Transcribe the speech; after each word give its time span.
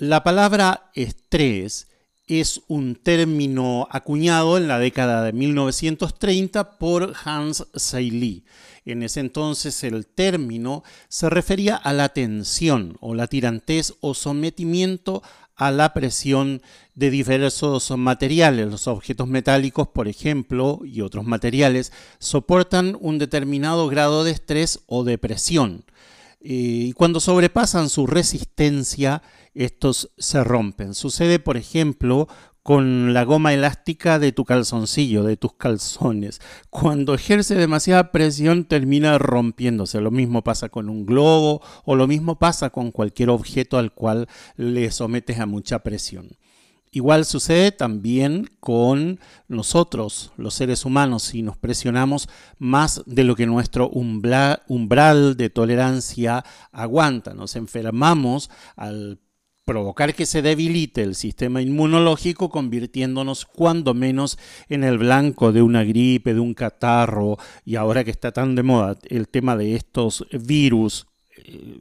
La 0.00 0.22
palabra 0.22 0.92
estrés 0.94 1.88
es 2.28 2.60
un 2.68 2.94
término 2.94 3.88
acuñado 3.90 4.56
en 4.56 4.68
la 4.68 4.78
década 4.78 5.24
de 5.24 5.32
1930 5.32 6.78
por 6.78 7.14
Hans 7.24 7.66
Seily. 7.74 8.44
En 8.84 9.02
ese 9.02 9.18
entonces 9.18 9.82
el 9.82 10.06
término 10.06 10.84
se 11.08 11.28
refería 11.28 11.74
a 11.74 11.92
la 11.92 12.10
tensión 12.10 12.96
o 13.00 13.16
la 13.16 13.26
tirantez 13.26 13.94
o 14.00 14.14
sometimiento 14.14 15.24
a 15.56 15.72
la 15.72 15.92
presión 15.94 16.62
de 16.94 17.10
diversos 17.10 17.90
materiales. 17.98 18.68
Los 18.68 18.86
objetos 18.86 19.26
metálicos, 19.26 19.88
por 19.88 20.06
ejemplo, 20.06 20.78
y 20.84 21.00
otros 21.00 21.24
materiales, 21.24 21.92
soportan 22.20 22.96
un 23.00 23.18
determinado 23.18 23.88
grado 23.88 24.22
de 24.22 24.30
estrés 24.30 24.78
o 24.86 25.02
de 25.02 25.18
presión. 25.18 25.82
Eh, 26.40 26.86
y 26.86 26.92
cuando 26.92 27.18
sobrepasan 27.18 27.88
su 27.88 28.06
resistencia, 28.06 29.22
estos 29.64 30.10
se 30.18 30.44
rompen. 30.44 30.94
Sucede, 30.94 31.38
por 31.38 31.56
ejemplo, 31.56 32.28
con 32.62 33.14
la 33.14 33.24
goma 33.24 33.54
elástica 33.54 34.18
de 34.18 34.30
tu 34.30 34.44
calzoncillo, 34.44 35.24
de 35.24 35.36
tus 35.36 35.54
calzones. 35.54 36.40
Cuando 36.70 37.14
ejerce 37.14 37.54
demasiada 37.54 38.12
presión 38.12 38.66
termina 38.66 39.18
rompiéndose. 39.18 40.00
Lo 40.00 40.10
mismo 40.10 40.44
pasa 40.44 40.68
con 40.68 40.88
un 40.88 41.06
globo 41.06 41.62
o 41.84 41.96
lo 41.96 42.06
mismo 42.06 42.38
pasa 42.38 42.70
con 42.70 42.92
cualquier 42.92 43.30
objeto 43.30 43.78
al 43.78 43.92
cual 43.92 44.28
le 44.56 44.90
sometes 44.90 45.40
a 45.40 45.46
mucha 45.46 45.80
presión. 45.80 46.36
Igual 46.90 47.24
sucede 47.24 47.72
también 47.72 48.50
con 48.60 49.18
nosotros, 49.46 50.32
los 50.36 50.54
seres 50.54 50.84
humanos, 50.84 51.24
si 51.24 51.42
nos 51.42 51.56
presionamos 51.58 52.28
más 52.58 53.02
de 53.06 53.24
lo 53.24 53.34
que 53.34 53.46
nuestro 53.46 53.90
umbral 53.90 55.36
de 55.36 55.50
tolerancia 55.50 56.44
aguanta. 56.72 57.34
Nos 57.34 57.56
enfermamos 57.56 58.50
al 58.76 59.20
provocar 59.68 60.14
que 60.14 60.24
se 60.24 60.40
debilite 60.40 61.02
el 61.02 61.14
sistema 61.14 61.60
inmunológico, 61.60 62.48
convirtiéndonos 62.48 63.44
cuando 63.44 63.92
menos 63.92 64.38
en 64.70 64.82
el 64.82 64.96
blanco 64.96 65.52
de 65.52 65.60
una 65.60 65.84
gripe, 65.84 66.32
de 66.32 66.40
un 66.40 66.54
catarro, 66.54 67.36
y 67.66 67.76
ahora 67.76 68.02
que 68.02 68.10
está 68.10 68.32
tan 68.32 68.54
de 68.54 68.62
moda 68.62 68.96
el 69.10 69.28
tema 69.28 69.58
de 69.58 69.74
estos 69.74 70.26
virus, 70.32 71.06
eh, 71.36 71.80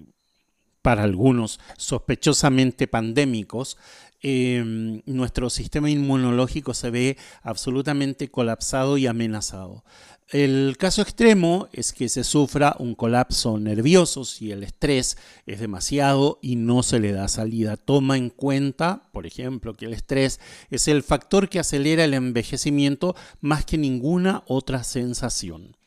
para 0.82 1.04
algunos 1.04 1.62
sospechosamente 1.78 2.88
pandémicos, 2.88 3.78
Em, 4.20 5.04
nuestro 5.06 5.52
sistema 5.52 5.92
inmunológico 5.92 6.74
se 6.74 6.90
ve 6.90 7.18
absolutamente 7.44 8.30
colapsado 8.30 8.98
y 8.98 9.06
amenazado. 9.06 9.84
El 10.30 10.76
caso 10.78 11.02
extremo 11.02 11.70
es 11.72 11.94
que 11.94 12.10
se 12.10 12.26
sufra 12.26 12.76
un 12.80 12.96
colapso 12.96 13.58
nervioso 13.60 14.26
si 14.26 14.52
el 14.52 14.64
estrés 14.64 15.18
es 15.46 15.62
demasiado 15.62 16.38
y 16.42 16.58
no 16.58 16.84
se 16.84 17.00
le 17.00 17.14
da 17.14 17.30
salida. 17.30 17.78
Toma 17.78 18.18
en 18.18 18.30
cuenta, 18.30 19.04
por 19.14 19.26
ejemplo, 19.26 19.74
que 19.74 19.86
el 19.86 19.94
estrés 19.94 20.42
es 20.70 20.90
el 20.90 21.02
factor 21.02 21.48
que 21.48 21.60
acelera 21.60 22.04
el 22.04 22.14
envejecimiento 22.14 23.16
más 23.40 23.64
que 23.64 23.78
ninguna 23.78 24.44
otra 24.48 24.84
sensación. 24.84 25.78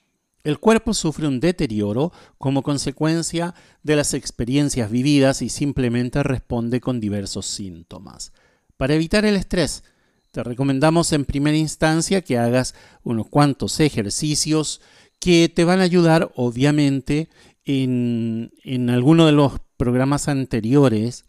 El 0.43 0.59
cuerpo 0.59 0.95
sufre 0.95 1.29
un 1.29 1.39
deterioro 1.39 2.11
como 2.39 2.63
consecuencia 2.63 3.55
de 3.83 3.95
las 3.95 4.15
experiencias 4.15 4.91
vividas 4.91 5.43
y 5.43 5.51
simplemente 5.51 6.23
responde 6.23 6.81
con 6.81 6.99
diversos 6.99 7.45
síntomas. 7.45 8.33
Para 8.79 8.95
evitar 8.95 9.27
el 9.27 9.37
estrés, 9.37 9.85
te 10.31 10.43
recomendamos 10.43 11.13
en 11.13 11.25
primera 11.25 11.57
instancia 11.57 12.23
que 12.23 12.39
hagas 12.39 12.75
unos 13.03 13.29
cuantos 13.29 13.81
ejercicios 13.81 14.81
que 15.19 15.49
te 15.49 15.65
van 15.65 15.81
a 15.81 15.85
ayudar, 15.85 16.33
obviamente, 16.35 17.29
en, 17.65 18.53
en 18.65 18.91
alguno 18.91 19.27
de 19.27 19.33
los 19.33 19.61
programas 19.77 20.29
anteriores 20.29 21.25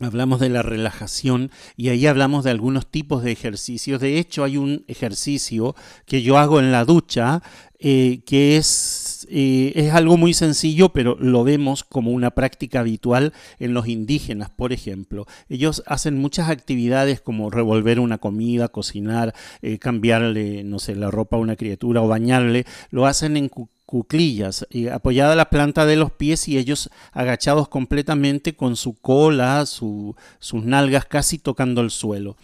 hablamos 0.00 0.40
de 0.40 0.48
la 0.48 0.62
relajación 0.62 1.50
y 1.76 1.88
ahí 1.88 2.06
hablamos 2.06 2.44
de 2.44 2.50
algunos 2.50 2.90
tipos 2.90 3.22
de 3.22 3.32
ejercicios. 3.32 4.00
De 4.00 4.18
hecho, 4.18 4.44
hay 4.44 4.56
un 4.56 4.84
ejercicio 4.86 5.74
que 6.06 6.22
yo 6.22 6.38
hago 6.38 6.60
en 6.60 6.72
la 6.72 6.84
ducha 6.84 7.42
eh, 7.78 8.22
que 8.26 8.56
es, 8.56 9.17
eh, 9.30 9.72
es 9.74 9.92
algo 9.92 10.16
muy 10.16 10.34
sencillo, 10.34 10.90
pero 10.90 11.16
lo 11.20 11.44
vemos 11.44 11.84
como 11.84 12.10
una 12.10 12.30
práctica 12.30 12.80
habitual 12.80 13.32
en 13.58 13.74
los 13.74 13.88
indígenas, 13.88 14.50
por 14.50 14.72
ejemplo. 14.72 15.26
Ellos 15.48 15.82
hacen 15.86 16.18
muchas 16.18 16.48
actividades 16.50 17.20
como 17.20 17.50
revolver 17.50 18.00
una 18.00 18.18
comida, 18.18 18.68
cocinar, 18.68 19.34
eh, 19.62 19.78
cambiarle, 19.78 20.64
no 20.64 20.78
sé, 20.78 20.94
la 20.94 21.10
ropa 21.10 21.36
a 21.36 21.40
una 21.40 21.56
criatura 21.56 22.02
o 22.02 22.08
bañarle. 22.08 22.64
Lo 22.90 23.06
hacen 23.06 23.36
en 23.36 23.50
cuclillas, 23.86 24.66
apoyada 24.92 25.34
la 25.34 25.50
planta 25.50 25.86
de 25.86 25.96
los 25.96 26.10
pies 26.10 26.46
y 26.48 26.58
ellos 26.58 26.90
agachados 27.12 27.68
completamente 27.68 28.54
con 28.54 28.76
su 28.76 29.00
cola, 29.00 29.64
sus 29.66 30.14
nalgas 30.52 31.06
casi 31.06 31.38
tocando 31.38 31.80
el 31.80 31.90
suelo. 31.90 32.36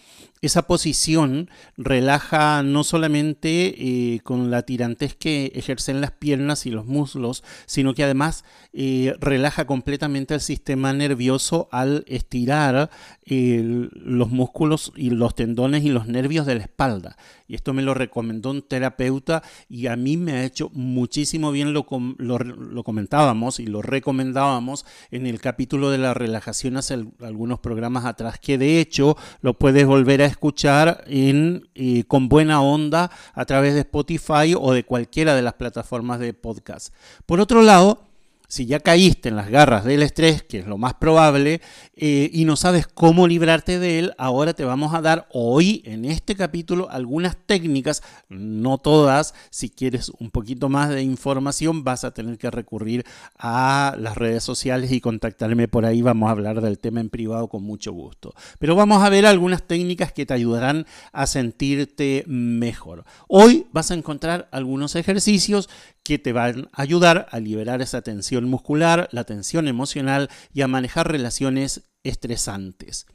Esa 0.44 0.66
posición 0.66 1.48
relaja 1.78 2.62
no 2.62 2.84
solamente 2.84 3.76
eh, 3.78 4.20
con 4.24 4.50
la 4.50 4.60
tirantez 4.60 5.14
que 5.14 5.50
ejercen 5.54 6.02
las 6.02 6.10
piernas 6.10 6.66
y 6.66 6.70
los 6.70 6.84
muslos, 6.84 7.42
sino 7.64 7.94
que 7.94 8.04
además 8.04 8.44
eh, 8.74 9.14
relaja 9.20 9.66
completamente 9.66 10.34
el 10.34 10.42
sistema 10.42 10.92
nervioso 10.92 11.70
al 11.72 12.04
estirar 12.08 12.90
eh, 13.24 13.88
los 13.94 14.28
músculos 14.28 14.92
y 14.96 15.08
los 15.08 15.34
tendones 15.34 15.82
y 15.82 15.88
los 15.88 16.08
nervios 16.08 16.44
de 16.44 16.56
la 16.56 16.64
espalda. 16.64 17.16
Y 17.46 17.54
esto 17.54 17.72
me 17.72 17.82
lo 17.82 17.94
recomendó 17.94 18.50
un 18.50 18.60
terapeuta 18.60 19.42
y 19.70 19.86
a 19.86 19.96
mí 19.96 20.18
me 20.18 20.32
ha 20.32 20.44
hecho 20.44 20.70
muchísimo 20.74 21.52
bien, 21.52 21.72
lo, 21.72 21.86
lo, 22.18 22.82
comentábamos 22.84 23.60
y 23.60 23.66
lo 23.66 23.80
recomendábamos 23.80 24.84
en 25.10 25.26
el 25.26 25.40
capítulo 25.40 25.90
de 25.90 25.98
la 25.98 26.12
relajación 26.12 26.76
hace 26.76 27.02
algunos 27.20 27.60
programas 27.60 28.04
atrás, 28.04 28.38
que 28.38 28.58
de 28.58 28.80
hecho 28.80 29.16
lo 29.40 29.54
puedes 29.54 29.86
volver 29.86 30.22
a 30.22 30.33
escuchar 30.34 31.04
en, 31.06 31.68
eh, 31.74 32.04
con 32.04 32.28
buena 32.28 32.60
onda 32.60 33.10
a 33.32 33.44
través 33.44 33.74
de 33.74 33.80
Spotify 33.80 34.54
o 34.58 34.72
de 34.72 34.84
cualquiera 34.84 35.34
de 35.34 35.42
las 35.42 35.54
plataformas 35.54 36.18
de 36.18 36.34
podcast. 36.34 36.92
Por 37.24 37.40
otro 37.40 37.62
lado, 37.62 38.02
si 38.48 38.66
ya 38.66 38.80
caíste 38.80 39.28
en 39.28 39.36
las 39.36 39.50
garras 39.50 39.84
del 39.84 40.02
estrés, 40.02 40.42
que 40.42 40.58
es 40.58 40.66
lo 40.66 40.78
más 40.78 40.94
probable, 40.94 41.60
eh, 41.96 42.30
y 42.32 42.44
no 42.44 42.56
sabes 42.56 42.86
cómo 42.86 43.26
librarte 43.26 43.78
de 43.78 43.98
él, 43.98 44.14
ahora 44.18 44.54
te 44.54 44.64
vamos 44.64 44.94
a 44.94 45.00
dar 45.00 45.26
hoy 45.32 45.82
en 45.84 46.04
este 46.04 46.34
capítulo 46.34 46.88
algunas 46.90 47.36
técnicas, 47.36 48.02
no 48.28 48.78
todas, 48.78 49.34
si 49.50 49.70
quieres 49.70 50.10
un 50.18 50.30
poquito 50.30 50.68
más 50.68 50.90
de 50.90 51.02
información 51.02 51.84
vas 51.84 52.04
a 52.04 52.12
tener 52.12 52.38
que 52.38 52.50
recurrir 52.50 53.04
a 53.38 53.96
las 53.98 54.16
redes 54.16 54.44
sociales 54.44 54.92
y 54.92 55.00
contactarme 55.00 55.68
por 55.68 55.84
ahí, 55.84 56.02
vamos 56.02 56.28
a 56.28 56.32
hablar 56.32 56.60
del 56.60 56.78
tema 56.78 57.00
en 57.00 57.10
privado 57.10 57.48
con 57.48 57.62
mucho 57.62 57.92
gusto. 57.92 58.34
Pero 58.58 58.74
vamos 58.74 59.02
a 59.02 59.08
ver 59.08 59.26
algunas 59.26 59.62
técnicas 59.62 60.12
que 60.12 60.26
te 60.26 60.34
ayudarán 60.34 60.86
a 61.12 61.26
sentirte 61.26 62.24
mejor. 62.26 63.04
Hoy 63.28 63.66
vas 63.72 63.90
a 63.90 63.94
encontrar 63.94 64.48
algunos 64.52 64.96
ejercicios 64.96 65.68
que 66.04 66.18
te 66.18 66.32
van 66.32 66.68
a 66.72 66.82
ayudar 66.82 67.26
a 67.30 67.40
liberar 67.40 67.82
esa 67.82 68.02
tensión 68.02 68.44
muscular, 68.44 69.08
la 69.10 69.24
tensión 69.24 69.66
emocional 69.66 70.30
y 70.52 70.60
a 70.60 70.68
manejar 70.68 71.10
relaciones 71.10 71.90
estresantes. 72.04 73.06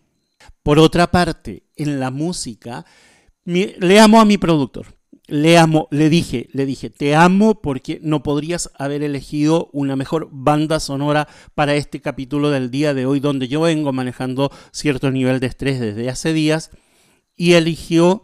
Por 0.63 0.79
otra 0.79 1.11
parte, 1.11 1.63
en 1.75 1.99
la 1.99 2.11
música, 2.11 2.85
le 3.45 3.99
amo 3.99 4.19
a 4.19 4.25
mi 4.25 4.37
productor. 4.37 4.97
Le 5.27 5.59
amo, 5.59 5.87
le 5.91 6.09
dije, 6.09 6.49
le 6.53 6.65
dije, 6.65 6.89
te 6.89 7.15
amo 7.15 7.61
porque 7.61 7.99
no 8.01 8.23
podrías 8.23 8.71
haber 8.79 9.03
elegido 9.03 9.69
una 9.73 9.95
mejor 9.95 10.27
banda 10.31 10.79
sonora 10.79 11.27
para 11.53 11.75
este 11.75 12.01
capítulo 12.01 12.49
del 12.49 12.71
día 12.71 12.95
de 12.95 13.05
hoy, 13.05 13.19
donde 13.19 13.47
yo 13.47 13.61
vengo 13.61 13.93
manejando 13.93 14.51
cierto 14.71 15.11
nivel 15.11 15.39
de 15.39 15.45
estrés 15.45 15.79
desde 15.79 16.09
hace 16.09 16.33
días 16.33 16.71
y 17.35 17.53
eligió 17.53 18.23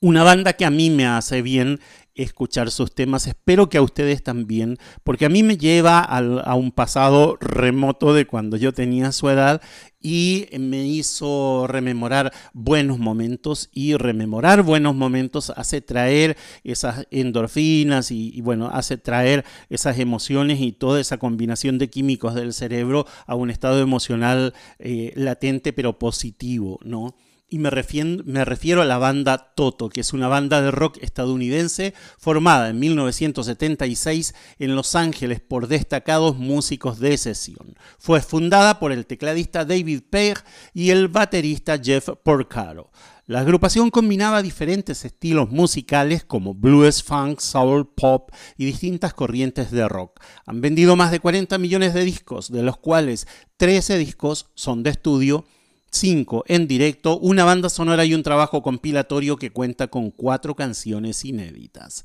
una 0.00 0.22
banda 0.22 0.52
que 0.52 0.66
a 0.66 0.70
mí 0.70 0.90
me 0.90 1.06
hace 1.06 1.40
bien 1.40 1.80
escuchar 2.14 2.70
sus 2.70 2.94
temas. 2.94 3.26
Espero 3.26 3.68
que 3.68 3.78
a 3.78 3.82
ustedes 3.82 4.22
también, 4.22 4.78
porque 5.02 5.26
a 5.26 5.28
mí 5.28 5.42
me 5.42 5.56
lleva 5.56 6.00
a 6.00 6.54
un 6.54 6.72
pasado 6.72 7.36
remoto 7.40 8.14
de 8.14 8.26
cuando 8.26 8.56
yo 8.56 8.72
tenía 8.72 9.12
su 9.12 9.28
edad 9.28 9.60
y 10.00 10.46
me 10.60 10.86
hizo 10.86 11.66
rememorar 11.66 12.30
buenos 12.52 12.98
momentos 12.98 13.70
y 13.72 13.94
rememorar 13.96 14.62
buenos 14.62 14.94
momentos 14.94 15.50
hace 15.56 15.80
traer 15.80 16.36
esas 16.62 17.06
endorfinas 17.10 18.10
y, 18.10 18.38
bueno, 18.42 18.68
hace 18.70 18.98
traer 18.98 19.46
esas 19.70 19.98
emociones 19.98 20.60
y 20.60 20.72
toda 20.72 21.00
esa 21.00 21.16
combinación 21.16 21.78
de 21.78 21.88
químicos 21.88 22.34
del 22.34 22.52
cerebro 22.52 23.06
a 23.26 23.34
un 23.34 23.48
estado 23.48 23.80
emocional 23.80 24.52
eh, 24.78 25.12
latente 25.16 25.72
pero 25.72 25.98
positivo, 25.98 26.78
¿no? 26.84 27.14
Y 27.54 27.58
me 27.60 27.70
refiero, 27.70 28.82
a 28.82 28.84
la 28.84 28.98
banda 28.98 29.52
Toto, 29.54 29.88
que 29.88 30.00
es 30.00 30.12
una 30.12 30.26
banda 30.26 30.60
de 30.60 30.72
rock 30.72 30.98
estadounidense 31.02 31.94
formada 32.18 32.68
en 32.68 32.80
1976 32.80 34.34
en 34.58 34.74
Los 34.74 34.96
Ángeles 34.96 35.38
por 35.38 35.68
destacados 35.68 36.36
músicos 36.36 36.98
de 36.98 37.16
sesión. 37.16 37.76
Fue 38.00 38.20
fundada 38.22 38.80
por 38.80 38.90
el 38.90 39.06
tecladista 39.06 39.64
David 39.64 40.00
Pegg 40.10 40.42
y 40.72 40.90
el 40.90 41.06
baterista 41.06 41.78
Jeff 41.78 42.08
Porcaro. 42.24 42.90
La 43.26 43.38
agrupación 43.38 43.90
combinaba 43.90 44.42
diferentes 44.42 45.04
estilos 45.04 45.48
musicales 45.48 46.24
como 46.24 46.54
blues, 46.54 47.04
funk, 47.04 47.38
soul, 47.38 47.88
pop 47.94 48.32
y 48.58 48.64
distintas 48.64 49.14
corrientes 49.14 49.70
de 49.70 49.86
rock. 49.86 50.20
Han 50.44 50.60
vendido 50.60 50.96
más 50.96 51.12
de 51.12 51.20
40 51.20 51.56
millones 51.58 51.94
de 51.94 52.02
discos, 52.02 52.50
de 52.50 52.64
los 52.64 52.78
cuales 52.78 53.28
13 53.58 53.96
discos 53.96 54.50
son 54.56 54.82
de 54.82 54.90
estudio 54.90 55.44
5 55.94 56.44
en 56.48 56.66
directo, 56.66 57.18
una 57.18 57.44
banda 57.44 57.68
sonora 57.68 58.04
y 58.04 58.14
un 58.14 58.22
trabajo 58.22 58.62
compilatorio 58.62 59.36
que 59.36 59.50
cuenta 59.50 59.88
con 59.88 60.10
cuatro 60.10 60.54
canciones 60.54 61.24
inéditas. 61.24 62.04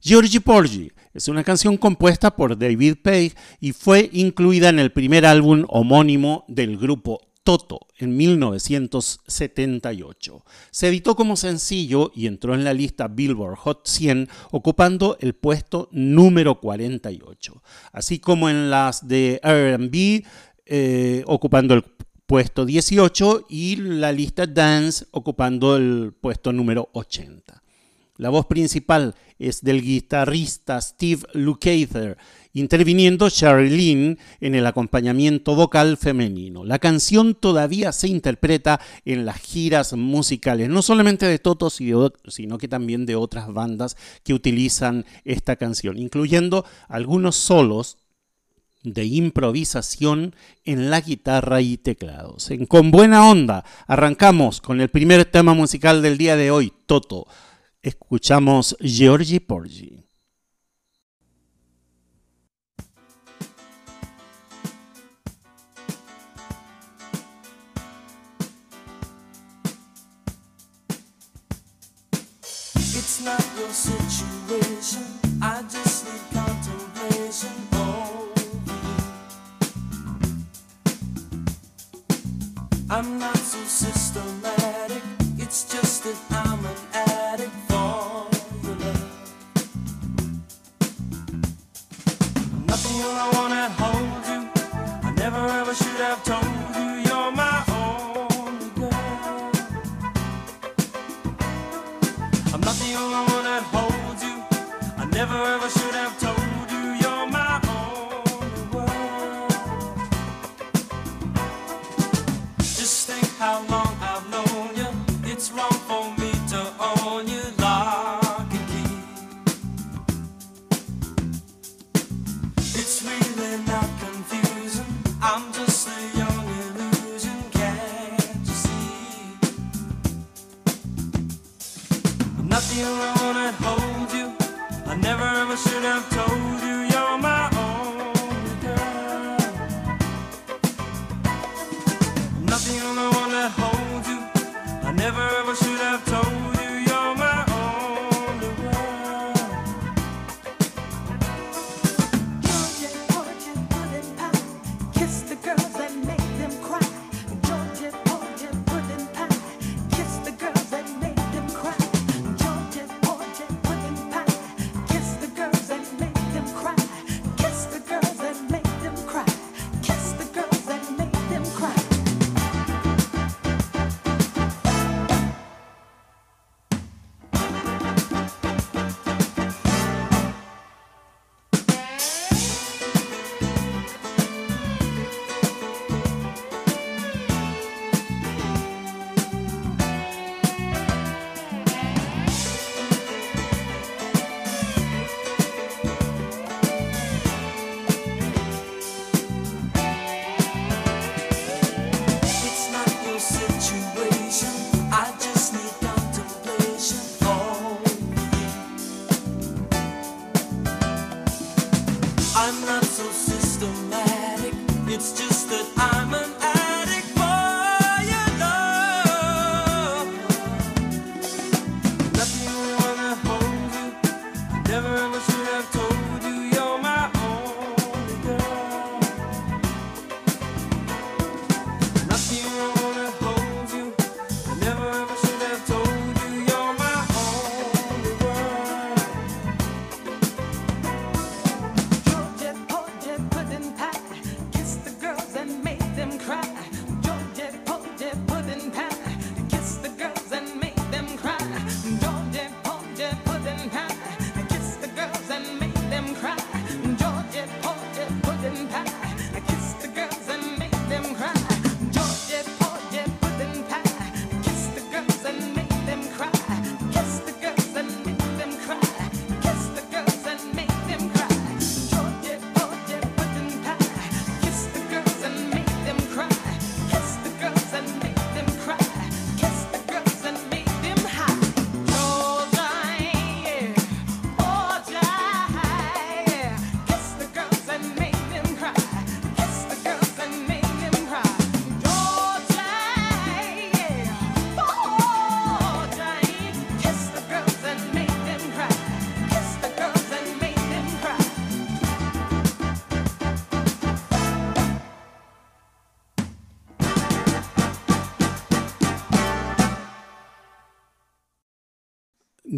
Georgie 0.00 0.40
Porgy 0.40 0.92
es 1.12 1.28
una 1.28 1.44
canción 1.44 1.76
compuesta 1.76 2.34
por 2.34 2.58
David 2.58 2.96
Page 3.02 3.34
y 3.60 3.72
fue 3.72 4.08
incluida 4.12 4.68
en 4.68 4.78
el 4.78 4.92
primer 4.92 5.26
álbum 5.26 5.64
homónimo 5.68 6.44
del 6.48 6.78
grupo 6.78 7.20
Toto 7.42 7.80
en 7.96 8.16
1978. 8.16 10.44
Se 10.70 10.88
editó 10.88 11.16
como 11.16 11.34
sencillo 11.34 12.12
y 12.14 12.26
entró 12.26 12.54
en 12.54 12.62
la 12.62 12.74
lista 12.74 13.08
Billboard 13.08 13.56
Hot 13.56 13.88
100 13.88 14.28
ocupando 14.50 15.16
el 15.20 15.34
puesto 15.34 15.88
número 15.90 16.60
48, 16.60 17.62
así 17.92 18.18
como 18.18 18.50
en 18.50 18.68
las 18.70 19.08
de 19.08 19.40
RB 19.42 20.26
eh, 20.66 21.24
ocupando 21.26 21.74
el 21.74 21.82
puesto 22.28 22.66
18 22.66 23.46
y 23.48 23.76
la 23.76 24.12
lista 24.12 24.46
Dance 24.46 25.06
ocupando 25.12 25.78
el 25.78 26.12
puesto 26.12 26.52
número 26.52 26.90
80. 26.92 27.62
La 28.18 28.28
voz 28.28 28.44
principal 28.44 29.14
es 29.38 29.62
del 29.62 29.80
guitarrista 29.80 30.78
Steve 30.78 31.22
Lukather, 31.32 32.18
interviniendo 32.52 33.28
Lynn 33.30 34.18
en 34.40 34.54
el 34.54 34.66
acompañamiento 34.66 35.54
vocal 35.54 35.96
femenino. 35.96 36.66
La 36.66 36.78
canción 36.78 37.34
todavía 37.34 37.92
se 37.92 38.08
interpreta 38.08 38.78
en 39.06 39.24
las 39.24 39.40
giras 39.40 39.94
musicales, 39.94 40.68
no 40.68 40.82
solamente 40.82 41.24
de 41.24 41.38
Toto, 41.38 41.70
sino 41.70 42.58
que 42.58 42.68
también 42.68 43.06
de 43.06 43.16
otras 43.16 43.50
bandas 43.50 43.96
que 44.22 44.34
utilizan 44.34 45.06
esta 45.24 45.56
canción, 45.56 45.96
incluyendo 45.96 46.66
algunos 46.88 47.36
solos 47.36 47.96
de 48.92 49.04
improvisación 49.04 50.34
en 50.64 50.90
la 50.90 51.00
guitarra 51.00 51.60
y 51.60 51.76
teclados. 51.76 52.50
En 52.50 52.66
Con 52.66 52.90
Buena 52.90 53.28
Onda 53.28 53.64
arrancamos 53.86 54.60
con 54.60 54.80
el 54.80 54.88
primer 54.88 55.24
tema 55.24 55.54
musical 55.54 56.02
del 56.02 56.18
día 56.18 56.36
de 56.36 56.50
hoy, 56.50 56.72
Toto. 56.86 57.26
Escuchamos 57.82 58.76
Georgie 58.80 59.40
Porgy. 59.40 60.08
It's 72.98 73.24
not 73.24 73.42
your 73.56 73.70
situation. 73.70 75.02
I 75.40 75.62
just 75.62 76.04
need 76.04 76.20
contemplation. 76.32 77.77
I'm 82.90 83.18
not 83.18 83.36
so 83.36 83.58
systematic, 83.64 84.57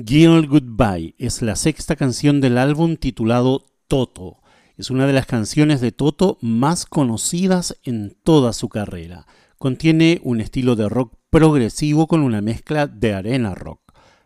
Girl 0.07 0.47
Goodbye 0.47 1.15
es 1.19 1.43
la 1.43 1.57
sexta 1.57 1.95
canción 1.95 2.41
del 2.41 2.57
álbum 2.57 2.97
titulado 2.97 3.67
Toto. 3.87 4.39
Es 4.79 4.89
una 4.89 5.07
de 5.07 5.13
las 5.13 5.27
canciones 5.27 5.83
de 5.83 5.93
Toto 5.93 6.39
más 6.41 6.87
conocidas 6.87 7.77
en 7.83 8.17
toda 8.23 8.55
su 8.55 8.71
carrera. 8.71 9.27
Contiene 9.59 10.21
un 10.23 10.41
estilo 10.41 10.75
de 10.75 10.89
rock 10.89 11.17
progresivo 11.29 12.07
con 12.07 12.23
una 12.23 12.41
mezcla 12.41 12.87
de 12.87 13.13
arena 13.13 13.55
rock. 13.55 13.81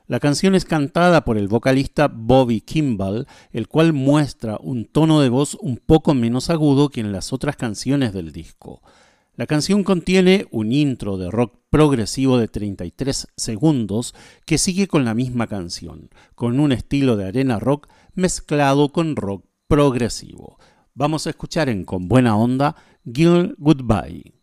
La 0.06 0.20
canción 0.20 0.54
es 0.54 0.64
cantada 0.64 1.24
por 1.24 1.38
el 1.38 1.48
vocalista 1.48 2.08
Bobby 2.08 2.60
Kimball, 2.60 3.26
el 3.50 3.66
cual 3.66 3.92
muestra 3.92 4.58
un 4.60 4.84
tono 4.84 5.22
de 5.22 5.28
voz 5.28 5.56
un 5.60 5.78
poco 5.78 6.14
menos 6.14 6.50
agudo 6.50 6.88
que 6.88 7.00
en 7.00 7.10
las 7.10 7.32
otras 7.32 7.56
canciones 7.56 8.12
del 8.12 8.30
disco. 8.30 8.80
La 9.34 9.46
canción 9.46 9.82
contiene 9.82 10.46
un 10.52 10.70
intro 10.72 11.16
de 11.16 11.30
rock 11.30 11.63
progresivo 11.74 12.38
de 12.38 12.46
33 12.46 13.26
segundos 13.36 14.14
que 14.46 14.58
sigue 14.58 14.86
con 14.86 15.04
la 15.04 15.12
misma 15.12 15.48
canción, 15.48 16.08
con 16.36 16.60
un 16.60 16.70
estilo 16.70 17.16
de 17.16 17.26
arena 17.26 17.58
rock 17.58 17.88
mezclado 18.14 18.92
con 18.92 19.16
rock 19.16 19.44
progresivo. 19.66 20.56
Vamos 20.94 21.26
a 21.26 21.30
escuchar 21.30 21.68
en 21.68 21.84
Con 21.84 22.06
Buena 22.06 22.36
Onda 22.36 22.76
Girl 23.04 23.56
Goodbye. 23.58 24.33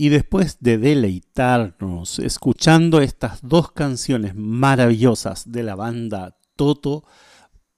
Y 0.00 0.08
después 0.08 0.56
de 0.60 0.78
deleitarnos 0.78 2.20
escuchando 2.20 3.02
estas 3.02 3.46
dos 3.46 3.72
canciones 3.72 4.34
maravillosas 4.34 5.52
de 5.52 5.62
la 5.62 5.74
banda 5.74 6.38
Toto, 6.56 7.04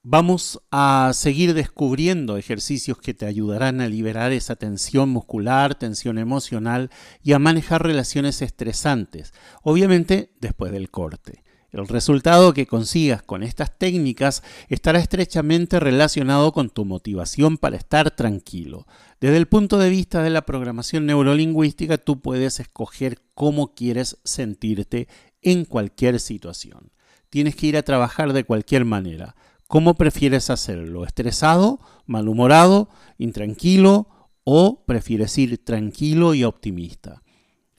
vamos 0.04 0.62
a 0.70 1.10
seguir 1.14 1.52
descubriendo 1.52 2.36
ejercicios 2.36 2.98
que 2.98 3.12
te 3.12 3.26
ayudarán 3.26 3.80
a 3.80 3.88
liberar 3.88 4.30
esa 4.30 4.54
tensión 4.54 5.08
muscular, 5.08 5.74
tensión 5.74 6.16
emocional 6.16 6.90
y 7.24 7.32
a 7.32 7.40
manejar 7.40 7.82
relaciones 7.82 8.40
estresantes, 8.40 9.34
obviamente 9.64 10.32
después 10.40 10.70
del 10.70 10.92
corte. 10.92 11.42
El 11.72 11.88
resultado 11.88 12.52
que 12.52 12.66
consigas 12.66 13.22
con 13.22 13.42
estas 13.42 13.78
técnicas 13.78 14.42
estará 14.68 14.98
estrechamente 14.98 15.80
relacionado 15.80 16.52
con 16.52 16.68
tu 16.68 16.84
motivación 16.84 17.56
para 17.56 17.78
estar 17.78 18.10
tranquilo. 18.10 18.86
Desde 19.22 19.38
el 19.38 19.48
punto 19.48 19.78
de 19.78 19.88
vista 19.88 20.22
de 20.22 20.28
la 20.28 20.42
programación 20.42 21.06
neurolingüística, 21.06 21.96
tú 21.96 22.20
puedes 22.20 22.60
escoger 22.60 23.22
cómo 23.32 23.74
quieres 23.74 24.18
sentirte 24.22 25.08
en 25.40 25.64
cualquier 25.64 26.20
situación. 26.20 26.92
Tienes 27.30 27.56
que 27.56 27.68
ir 27.68 27.78
a 27.78 27.82
trabajar 27.82 28.34
de 28.34 28.44
cualquier 28.44 28.84
manera. 28.84 29.34
¿Cómo 29.66 29.94
prefieres 29.94 30.50
hacerlo? 30.50 31.06
¿Estresado, 31.06 31.80
malhumorado, 32.04 32.90
intranquilo 33.16 34.08
o 34.44 34.84
prefieres 34.84 35.38
ir 35.38 35.64
tranquilo 35.64 36.34
y 36.34 36.44
optimista? 36.44 37.22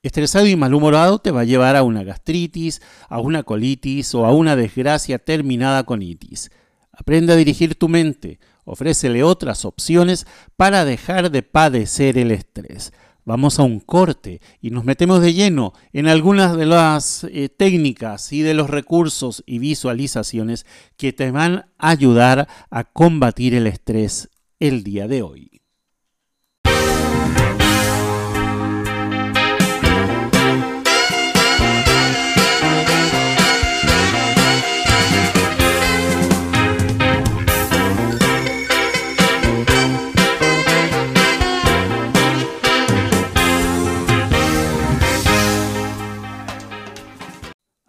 Estresado 0.03 0.47
y 0.47 0.57
malhumorado 0.57 1.19
te 1.19 1.31
va 1.31 1.41
a 1.41 1.45
llevar 1.45 1.77
a 1.77 1.83
una 1.83 2.03
gastritis, 2.03 2.81
a 3.07 3.21
una 3.21 3.43
colitis 3.43 4.13
o 4.13 4.25
a 4.25 4.33
una 4.33 4.57
desgracia 4.57 5.17
terminada 5.17 5.85
con 5.85 6.01
itis. 6.01 6.51
Aprende 6.91 7.31
a 7.31 7.37
dirigir 7.37 7.75
tu 7.75 7.87
mente, 7.87 8.37
ofrécele 8.65 9.23
otras 9.23 9.63
opciones 9.63 10.27
para 10.57 10.83
dejar 10.83 11.31
de 11.31 11.41
padecer 11.41 12.17
el 12.17 12.31
estrés. 12.31 12.91
Vamos 13.23 13.59
a 13.59 13.63
un 13.63 13.79
corte 13.79 14.41
y 14.59 14.71
nos 14.71 14.83
metemos 14.83 15.21
de 15.21 15.33
lleno 15.33 15.71
en 15.93 16.09
algunas 16.09 16.57
de 16.57 16.65
las 16.65 17.23
eh, 17.23 17.47
técnicas 17.47 18.33
y 18.33 18.41
de 18.41 18.53
los 18.53 18.69
recursos 18.69 19.41
y 19.45 19.59
visualizaciones 19.59 20.65
que 20.97 21.13
te 21.13 21.31
van 21.31 21.71
a 21.77 21.89
ayudar 21.89 22.49
a 22.69 22.83
combatir 22.83 23.55
el 23.55 23.67
estrés 23.67 24.29
el 24.59 24.83
día 24.83 25.07
de 25.07 25.21
hoy. 25.21 25.62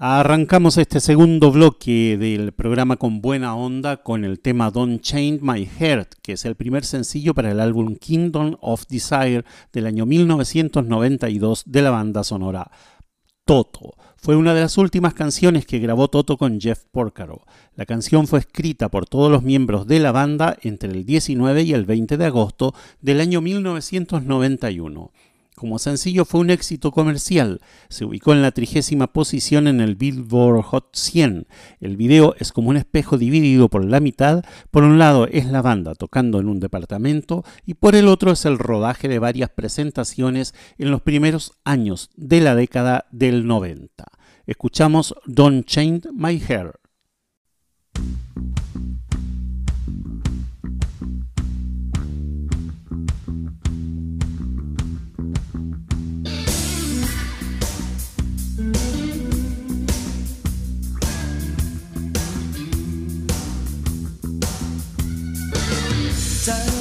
Arrancamos 0.06 0.76
este 0.76 1.00
segundo 1.00 1.50
bloque 1.50 2.18
del 2.18 2.52
programa 2.52 2.98
con 2.98 3.22
buena 3.22 3.56
onda 3.56 4.02
con 4.02 4.26
el 4.26 4.38
tema 4.38 4.70
Don't 4.70 5.00
Change 5.00 5.40
My 5.40 5.64
Heart, 5.64 6.16
que 6.20 6.32
es 6.32 6.44
el 6.44 6.56
primer 6.56 6.84
sencillo 6.84 7.32
para 7.32 7.50
el 7.50 7.58
álbum 7.58 7.96
Kingdom 7.96 8.58
of 8.60 8.84
Desire 8.86 9.46
del 9.72 9.86
año 9.86 10.04
1992 10.04 11.62
de 11.64 11.80
la 11.80 11.88
banda 11.88 12.22
sonora 12.22 12.70
Toto. 13.46 13.94
Fue 14.18 14.36
una 14.36 14.52
de 14.52 14.60
las 14.60 14.76
últimas 14.76 15.14
canciones 15.14 15.64
que 15.64 15.78
grabó 15.78 16.08
Toto 16.08 16.36
con 16.36 16.60
Jeff 16.60 16.84
Porcaro. 16.90 17.46
La 17.74 17.86
canción 17.86 18.26
fue 18.26 18.40
escrita 18.40 18.90
por 18.90 19.06
todos 19.06 19.32
los 19.32 19.42
miembros 19.42 19.86
de 19.86 20.00
la 20.00 20.12
banda 20.12 20.58
entre 20.60 20.90
el 20.90 21.06
19 21.06 21.62
y 21.62 21.72
el 21.72 21.86
20 21.86 22.18
de 22.18 22.26
agosto 22.26 22.74
del 23.00 23.22
año 23.22 23.40
1991. 23.40 25.12
Como 25.56 25.78
sencillo 25.78 26.24
fue 26.24 26.40
un 26.40 26.50
éxito 26.50 26.90
comercial, 26.90 27.60
se 27.88 28.04
ubicó 28.04 28.32
en 28.32 28.42
la 28.42 28.50
trigésima 28.50 29.12
posición 29.12 29.68
en 29.68 29.80
el 29.80 29.94
Billboard 29.94 30.62
Hot 30.62 30.88
100. 30.96 31.46
El 31.80 31.96
video 31.96 32.34
es 32.40 32.50
como 32.50 32.70
un 32.70 32.76
espejo 32.76 33.18
dividido 33.18 33.68
por 33.68 33.84
la 33.84 34.00
mitad, 34.00 34.44
por 34.72 34.82
un 34.82 34.98
lado 34.98 35.28
es 35.28 35.46
la 35.46 35.62
banda 35.62 35.94
tocando 35.94 36.40
en 36.40 36.48
un 36.48 36.58
departamento 36.58 37.44
y 37.64 37.74
por 37.74 37.94
el 37.94 38.08
otro 38.08 38.32
es 38.32 38.44
el 38.46 38.58
rodaje 38.58 39.06
de 39.06 39.20
varias 39.20 39.50
presentaciones 39.50 40.54
en 40.76 40.90
los 40.90 41.02
primeros 41.02 41.52
años 41.62 42.10
de 42.16 42.40
la 42.40 42.56
década 42.56 43.06
del 43.12 43.46
90. 43.46 44.06
Escuchamos 44.46 45.14
Don't 45.24 45.66
Change 45.66 46.08
My 46.12 46.42
Hair. 46.48 46.72
time. 66.44 66.73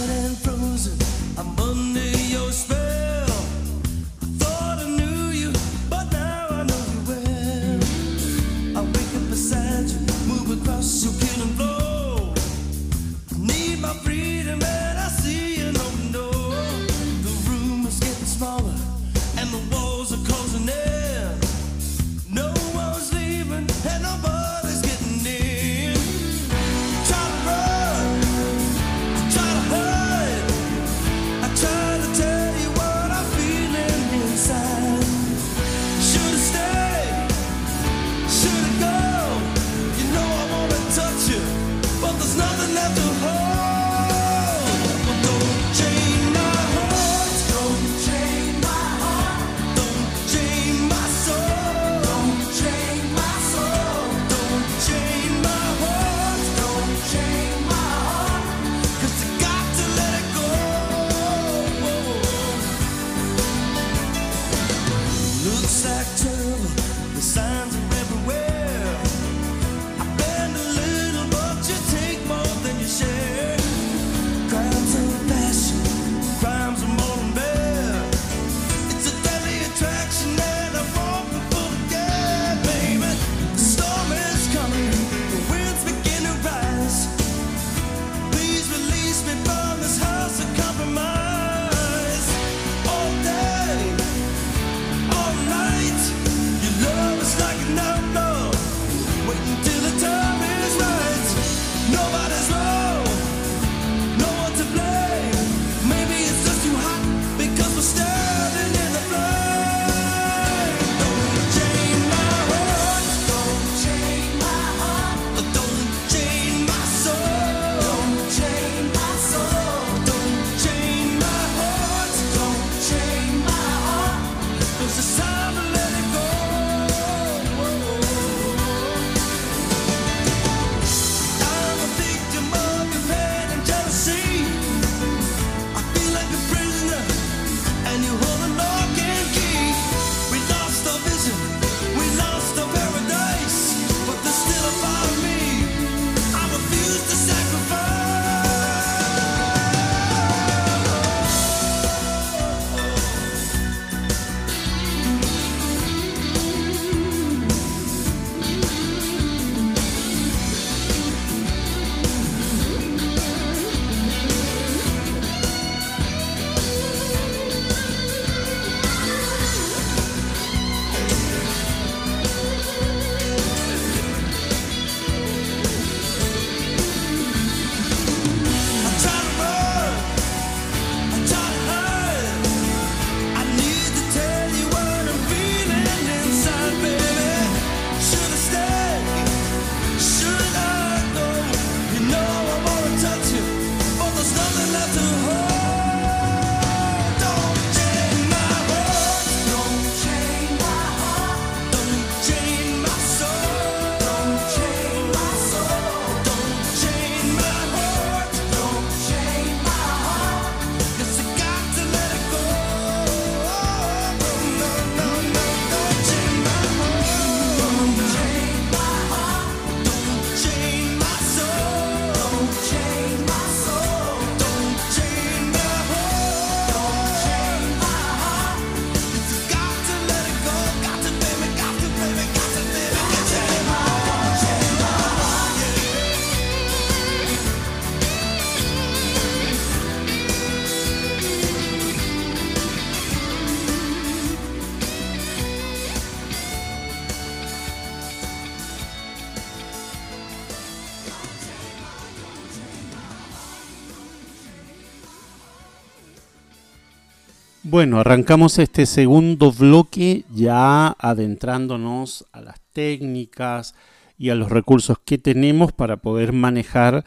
Bueno, 257.73 257.99
arrancamos 257.99 258.59
este 258.59 258.85
segundo 258.85 259.51
bloque 259.51 260.25
ya 260.31 260.89
adentrándonos 260.89 262.27
a 262.31 262.39
las 262.39 262.61
técnicas 262.71 263.73
y 264.15 264.29
a 264.29 264.35
los 264.35 264.51
recursos 264.51 264.99
que 265.03 265.17
tenemos 265.17 265.71
para 265.71 265.97
poder 265.97 266.33
manejar 266.33 267.03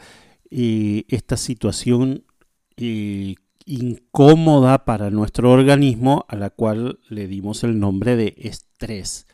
eh, 0.51 1.05
esta 1.07 1.37
situación 1.37 2.25
eh, 2.75 3.35
incómoda 3.65 4.83
para 4.83 5.09
nuestro 5.09 5.53
organismo 5.53 6.25
a 6.27 6.35
la 6.35 6.49
cual 6.49 6.99
le 7.07 7.27
dimos 7.27 7.63
el 7.63 7.79
nombre 7.79 8.17
de 8.17 8.35
estrés. 8.37 9.25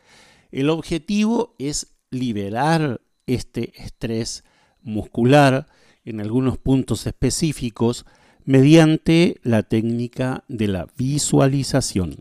El 0.52 0.70
objetivo 0.70 1.56
es 1.58 1.96
liberar 2.12 3.00
este 3.26 3.72
estrés 3.82 4.44
muscular 4.82 5.66
en 6.04 6.20
algunos 6.20 6.58
puntos 6.58 7.08
específicos 7.08 8.06
mediante 8.44 9.40
la 9.42 9.62
técnica 9.62 10.44
de 10.48 10.68
la 10.68 10.86
visualización. 10.96 12.16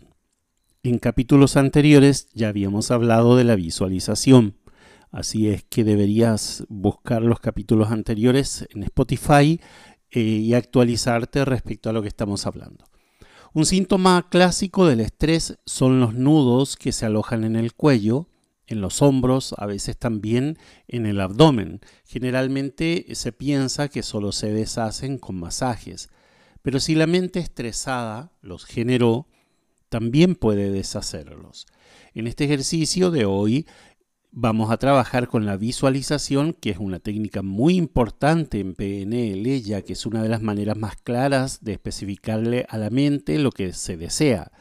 En 0.82 1.00
capítulos 1.00 1.58
anteriores 1.58 2.30
ya 2.34 2.50
habíamos 2.50 2.92
hablado 2.92 3.36
de 3.36 3.44
la 3.44 3.56
visualización, 3.56 4.58
así 5.12 5.48
es 5.50 5.64
que 5.64 5.84
deberías 5.84 6.66
buscar 6.70 7.22
los 7.22 7.40
capítulos 7.40 7.92
anteriores 7.92 8.68
en 8.74 8.84
Spotify 8.84 9.60
eh, 10.12 10.20
y 10.22 10.54
actualizarte 10.54 11.46
respecto 11.46 11.90
a 11.90 11.94
lo 11.94 12.02
que 12.02 12.08
estamos 12.08 12.46
hablando. 12.46 12.86
Un 13.54 13.66
síntoma 13.66 14.28
clásico 14.30 14.88
del 14.88 15.00
estrés 15.00 15.60
son 15.66 16.00
los 16.00 16.16
nudos 16.16 16.76
que 16.76 16.92
se 16.92 17.06
alojan 17.06 17.44
en 17.44 17.56
el 17.56 17.74
cuello, 17.74 18.28
en 18.68 18.82
los 18.82 19.02
hombros, 19.02 19.54
a 19.58 19.66
veces 19.66 19.98
también 19.98 20.58
en 20.88 21.06
el 21.06 21.22
abdomen. 21.22 21.82
Generalmente 22.06 23.06
se 23.14 23.32
piensa 23.32 23.90
que 23.90 24.04
solo 24.04 24.32
se 24.32 24.52
deshacen 24.52 25.18
con 25.18 25.36
masajes, 25.36 26.10
pero 26.64 26.80
si 26.80 26.96
la 26.96 27.06
mente 27.06 27.40
estresada 27.40 28.32
los 28.42 28.66
generó, 28.66 29.28
también 29.90 30.34
puede 30.34 30.72
deshacerlos. 30.72 31.68
En 32.16 32.26
este 32.26 32.46
ejercicio 32.46 33.12
de 33.12 33.26
hoy 33.26 33.68
vamos 34.32 34.72
a 34.72 34.78
trabajar 34.78 35.28
con 35.28 35.46
la 35.46 35.58
visualización, 35.58 36.54
que 36.54 36.72
es 36.72 36.78
una 36.78 37.00
técnica 37.00 37.42
muy 37.42 37.76
importante 37.76 38.62
en 38.62 38.76
PNL, 38.76 39.62
ya 39.62 39.82
que 39.82 39.94
es 39.94 40.06
una 40.08 40.24
de 40.24 40.30
las 40.30 40.42
maneras 40.42 40.78
más 40.78 40.96
claras 40.96 41.64
de 41.64 41.74
especificarle 41.74 42.66
a 42.70 42.78
la 42.78 42.90
mente 42.90 43.38
lo 43.38 43.52
que 43.52 43.74
se 43.74 43.98
desea 43.98 44.53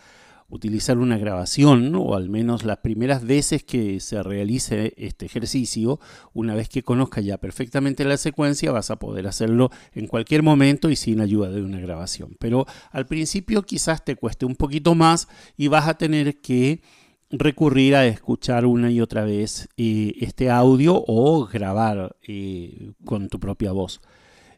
utilizar 0.53 0.99
una 0.99 1.17
grabación, 1.17 1.95
o 1.95 2.15
al 2.15 2.29
menos 2.29 2.63
las 2.65 2.77
primeras 2.79 3.25
veces 3.25 3.65
que 3.65 4.01
se 4.01 4.23
realice 4.23 4.93
este 4.99 5.25
ejercicio, 5.25 5.99
una 6.35 6.55
vez 6.55 6.69
que 6.69 6.83
conozca 6.83 7.23
ya 7.23 7.39
perfectamente 7.39 8.05
la 8.05 8.19
secuencia, 8.19 8.71
vas 8.71 8.91
a 8.91 8.97
poder 8.97 9.27
hacerlo 9.27 9.71
en 9.95 10.07
cualquier 10.07 10.43
momento 10.43 10.91
y 10.91 10.97
sin 10.97 11.23
ayuda 11.23 11.51
de 11.51 11.63
una 11.63 11.81
grabación. 11.81 12.37
Pero 12.39 12.67
al 12.91 13.07
principio 13.07 13.63
quizás 13.63 14.05
te 14.05 14.15
cueste 14.15 14.45
un 14.45 14.55
poquito 14.55 14.95
más 14.95 15.27
y 15.57 15.69
vas 15.69 15.89
a 15.89 15.95
tener 15.95 16.43
que 16.43 16.83
recurrir 17.31 17.97
a 17.97 18.07
escuchar 18.07 18.67
una 18.67 18.91
y 18.91 19.01
otra 19.01 19.25
vez 19.25 19.71
eh, 19.79 20.13
este 20.21 20.51
audio 20.51 21.03
o 21.07 21.47
grabar 21.47 22.15
eh, 22.29 22.93
con 23.07 23.29
tu 23.31 23.41
propia 23.41 23.73
voz. 23.73 24.03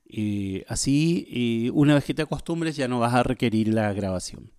Eh, 0.08 0.64
así, 0.66 1.70
una 1.72 1.94
vez 1.94 2.04
que 2.04 2.14
te 2.14 2.22
acostumbres, 2.22 2.74
ya 2.74 2.88
no 2.88 2.98
vas 2.98 3.14
a 3.14 3.22
requerir 3.22 3.68
la 3.68 3.92
grabación. 3.92 4.50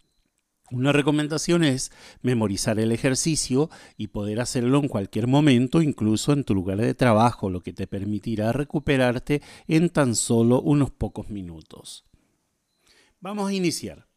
Una 0.71 0.91
recomendación 0.91 1.63
es 1.63 1.91
memorizar 2.23 2.80
el 2.80 2.91
ejercicio 2.91 3.69
y 3.97 4.08
poder 4.08 4.39
hacerlo 4.39 4.80
en 4.80 4.88
cualquier 4.88 5.28
momento, 5.28 5.82
incluso 5.82 6.34
en 6.34 6.43
tu 6.43 6.56
lugar 6.56 6.80
de 6.80 6.95
trabajo, 6.95 7.51
lo 7.51 7.62
que 7.62 7.71
te 7.71 7.86
permitirá 7.86 8.51
recuperarte 8.51 9.43
en 9.67 9.89
tan 9.89 10.15
solo 10.15 10.62
unos 10.62 10.89
pocos 10.89 11.30
minutos. 11.30 12.04
Vamos 13.19 13.49
a 13.49 13.54
iniciar. 13.54 14.08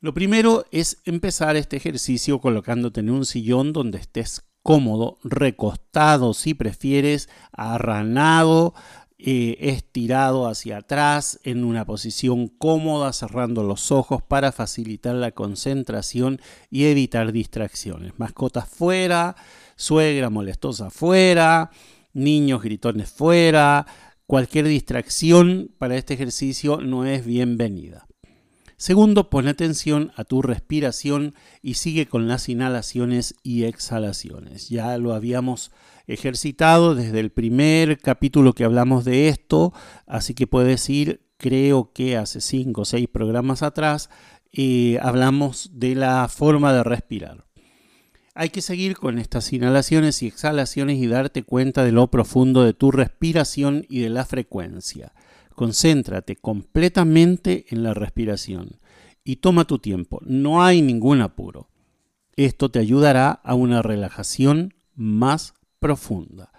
Lo 0.00 0.12
primero 0.12 0.64
es 0.72 0.98
empezar 1.04 1.54
este 1.54 1.76
ejercicio 1.76 2.40
colocándote 2.40 2.98
en 2.98 3.10
un 3.10 3.24
sillón 3.24 3.72
donde 3.72 3.98
estés 3.98 4.42
cómodo, 4.62 5.18
recostado 5.22 6.34
si 6.34 6.54
prefieres, 6.54 7.28
arranado, 7.52 8.74
eh, 9.24 9.56
estirado 9.60 10.48
hacia 10.48 10.78
atrás 10.78 11.38
en 11.44 11.62
una 11.62 11.84
posición 11.84 12.48
cómoda, 12.48 13.12
cerrando 13.12 13.62
los 13.62 13.92
ojos 13.92 14.20
para 14.20 14.50
facilitar 14.50 15.14
la 15.14 15.30
concentración 15.30 16.40
y 16.70 16.86
evitar 16.86 17.30
distracciones. 17.30 18.14
Mascotas 18.18 18.68
fuera, 18.68 19.36
suegra 19.76 20.28
molestosa 20.28 20.90
fuera, 20.90 21.70
niños 22.12 22.62
gritones 22.62 23.10
fuera, 23.10 23.86
cualquier 24.26 24.66
distracción 24.66 25.70
para 25.78 25.96
este 25.96 26.14
ejercicio 26.14 26.80
no 26.80 27.06
es 27.06 27.24
bienvenida. 27.24 28.08
Segundo, 28.76 29.30
pon 29.30 29.46
atención 29.46 30.10
a 30.16 30.24
tu 30.24 30.42
respiración 30.42 31.36
y 31.62 31.74
sigue 31.74 32.06
con 32.06 32.26
las 32.26 32.48
inhalaciones 32.48 33.36
y 33.44 33.62
exhalaciones. 33.62 34.68
Ya 34.68 34.98
lo 34.98 35.14
habíamos 35.14 35.70
ejercitado 36.06 36.94
desde 36.94 37.20
el 37.20 37.30
primer 37.30 37.98
capítulo 37.98 38.52
que 38.52 38.64
hablamos 38.64 39.04
de 39.04 39.28
esto, 39.28 39.72
así 40.06 40.34
que 40.34 40.46
puedes 40.46 40.88
ir, 40.90 41.26
creo 41.36 41.92
que 41.92 42.16
hace 42.16 42.40
cinco 42.40 42.82
o 42.82 42.84
seis 42.84 43.08
programas 43.08 43.62
atrás, 43.62 44.10
hablamos 45.00 45.70
de 45.72 45.94
la 45.94 46.28
forma 46.28 46.72
de 46.72 46.84
respirar. 46.84 47.46
Hay 48.34 48.48
que 48.48 48.62
seguir 48.62 48.96
con 48.96 49.18
estas 49.18 49.52
inhalaciones 49.52 50.22
y 50.22 50.26
exhalaciones 50.26 50.98
y 50.98 51.06
darte 51.06 51.42
cuenta 51.42 51.84
de 51.84 51.92
lo 51.92 52.08
profundo 52.10 52.64
de 52.64 52.72
tu 52.72 52.90
respiración 52.90 53.84
y 53.90 54.00
de 54.00 54.08
la 54.08 54.24
frecuencia. 54.24 55.12
Concéntrate 55.54 56.36
completamente 56.36 57.66
en 57.68 57.82
la 57.82 57.92
respiración 57.92 58.80
y 59.22 59.36
toma 59.36 59.66
tu 59.66 59.78
tiempo. 59.78 60.18
No 60.24 60.64
hay 60.64 60.80
ningún 60.80 61.20
apuro. 61.20 61.68
Esto 62.34 62.70
te 62.70 62.78
ayudará 62.78 63.30
a 63.30 63.54
una 63.54 63.82
relajación 63.82 64.74
más 64.94 65.52
profunda. 65.82 66.50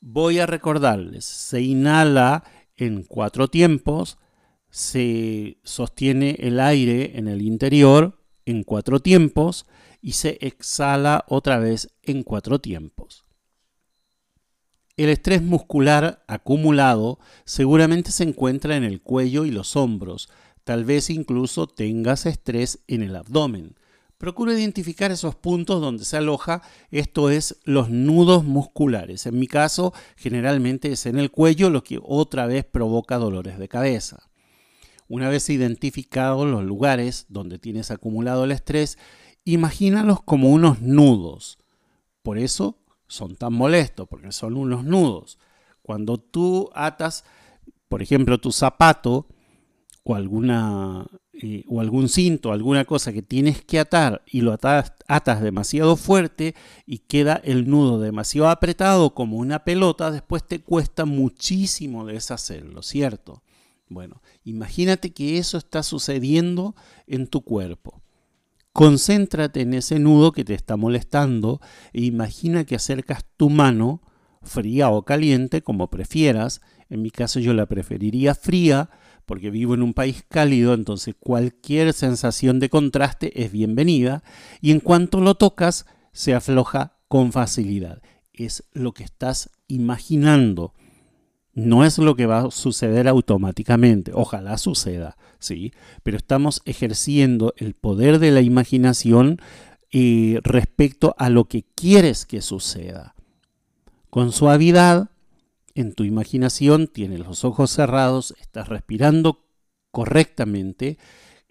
Voy 0.00 0.38
a 0.38 0.46
recordarles, 0.46 1.24
se 1.24 1.60
inhala 1.62 2.44
en 2.76 3.02
cuatro 3.02 3.48
tiempos, 3.48 4.18
se 4.70 5.58
sostiene 5.64 6.36
el 6.38 6.60
aire 6.60 7.18
en 7.18 7.26
el 7.26 7.42
interior 7.42 8.20
en 8.46 8.62
cuatro 8.62 9.00
tiempos 9.00 9.66
y 10.00 10.12
se 10.12 10.38
exhala 10.40 11.24
otra 11.28 11.58
vez 11.58 11.88
en 12.02 12.22
cuatro 12.22 12.60
tiempos. 12.60 13.24
El 14.96 15.08
estrés 15.08 15.42
muscular 15.42 16.22
acumulado 16.28 17.18
seguramente 17.44 18.10
se 18.10 18.24
encuentra 18.24 18.76
en 18.76 18.84
el 18.84 19.00
cuello 19.00 19.46
y 19.46 19.50
los 19.50 19.76
hombros, 19.76 20.28
tal 20.64 20.84
vez 20.84 21.08
incluso 21.08 21.66
tengas 21.66 22.26
estrés 22.26 22.80
en 22.86 23.02
el 23.02 23.16
abdomen. 23.16 23.76
Procura 24.22 24.52
identificar 24.52 25.10
esos 25.10 25.34
puntos 25.34 25.80
donde 25.80 26.04
se 26.04 26.16
aloja, 26.16 26.62
esto 26.92 27.28
es 27.28 27.58
los 27.64 27.90
nudos 27.90 28.44
musculares. 28.44 29.26
En 29.26 29.36
mi 29.36 29.48
caso, 29.48 29.92
generalmente 30.14 30.92
es 30.92 31.06
en 31.06 31.18
el 31.18 31.32
cuello, 31.32 31.70
lo 31.70 31.82
que 31.82 31.98
otra 32.00 32.46
vez 32.46 32.64
provoca 32.64 33.18
dolores 33.18 33.58
de 33.58 33.66
cabeza. 33.66 34.30
Una 35.08 35.28
vez 35.28 35.50
identificados 35.50 36.46
los 36.46 36.62
lugares 36.62 37.26
donde 37.30 37.58
tienes 37.58 37.90
acumulado 37.90 38.44
el 38.44 38.52
estrés, 38.52 38.96
imagínalos 39.42 40.22
como 40.22 40.50
unos 40.50 40.80
nudos. 40.80 41.58
Por 42.22 42.38
eso 42.38 42.78
son 43.08 43.34
tan 43.34 43.54
molestos, 43.54 44.06
porque 44.06 44.30
son 44.30 44.56
unos 44.56 44.84
nudos. 44.84 45.36
Cuando 45.82 46.18
tú 46.18 46.70
atas, 46.76 47.24
por 47.88 48.02
ejemplo, 48.02 48.38
tu 48.38 48.52
zapato 48.52 49.26
o, 50.04 50.14
alguna, 50.14 51.08
eh, 51.44 51.64
o 51.66 51.80
algún 51.80 52.08
cinto, 52.08 52.52
alguna 52.52 52.84
cosa 52.84 53.12
que 53.12 53.20
tienes 53.20 53.64
que 53.64 53.80
atar 53.80 54.22
y 54.26 54.42
lo 54.42 54.52
atas, 54.52 54.92
atas 55.08 55.42
demasiado 55.42 55.96
fuerte 55.96 56.54
y 56.86 56.98
queda 56.98 57.34
el 57.42 57.68
nudo 57.68 57.98
demasiado 57.98 58.48
apretado 58.48 59.12
como 59.12 59.38
una 59.38 59.64
pelota, 59.64 60.12
después 60.12 60.46
te 60.46 60.60
cuesta 60.60 61.04
muchísimo 61.04 62.06
deshacerlo, 62.06 62.82
¿cierto? 62.82 63.42
Bueno, 63.88 64.22
imagínate 64.44 65.10
que 65.10 65.38
eso 65.38 65.58
está 65.58 65.82
sucediendo 65.82 66.76
en 67.08 67.26
tu 67.26 67.40
cuerpo. 67.40 68.00
Concéntrate 68.72 69.62
en 69.62 69.74
ese 69.74 69.98
nudo 69.98 70.30
que 70.30 70.44
te 70.44 70.54
está 70.54 70.76
molestando 70.76 71.60
e 71.92 72.02
imagina 72.02 72.62
que 72.62 72.76
acercas 72.76 73.24
tu 73.36 73.50
mano, 73.50 74.00
fría 74.42 74.90
o 74.90 75.04
caliente, 75.04 75.62
como 75.62 75.90
prefieras. 75.90 76.60
En 76.88 77.02
mi 77.02 77.10
caso 77.10 77.40
yo 77.40 77.52
la 77.52 77.66
preferiría 77.66 78.36
fría 78.36 78.90
porque 79.26 79.50
vivo 79.50 79.74
en 79.74 79.82
un 79.82 79.94
país 79.94 80.24
cálido, 80.28 80.74
entonces 80.74 81.14
cualquier 81.18 81.92
sensación 81.92 82.60
de 82.60 82.68
contraste 82.68 83.42
es 83.42 83.52
bienvenida 83.52 84.22
y 84.60 84.70
en 84.70 84.80
cuanto 84.80 85.20
lo 85.20 85.34
tocas 85.34 85.86
se 86.12 86.34
afloja 86.34 86.98
con 87.08 87.32
facilidad. 87.32 88.02
Es 88.32 88.64
lo 88.72 88.92
que 88.92 89.04
estás 89.04 89.50
imaginando. 89.68 90.74
No 91.54 91.84
es 91.84 91.98
lo 91.98 92.16
que 92.16 92.26
va 92.26 92.40
a 92.40 92.50
suceder 92.50 93.08
automáticamente, 93.08 94.12
ojalá 94.14 94.56
suceda, 94.56 95.18
¿sí? 95.38 95.72
Pero 96.02 96.16
estamos 96.16 96.62
ejerciendo 96.64 97.52
el 97.58 97.74
poder 97.74 98.18
de 98.18 98.30
la 98.30 98.40
imaginación 98.40 99.38
eh, 99.90 100.40
respecto 100.42 101.14
a 101.18 101.28
lo 101.28 101.44
que 101.44 101.64
quieres 101.74 102.24
que 102.24 102.40
suceda. 102.40 103.14
Con 104.08 104.32
suavidad, 104.32 105.11
en 105.74 105.94
tu 105.94 106.04
imaginación 106.04 106.88
tienes 106.88 107.20
los 107.20 107.44
ojos 107.44 107.70
cerrados, 107.70 108.34
estás 108.40 108.68
respirando 108.68 109.46
correctamente, 109.90 110.98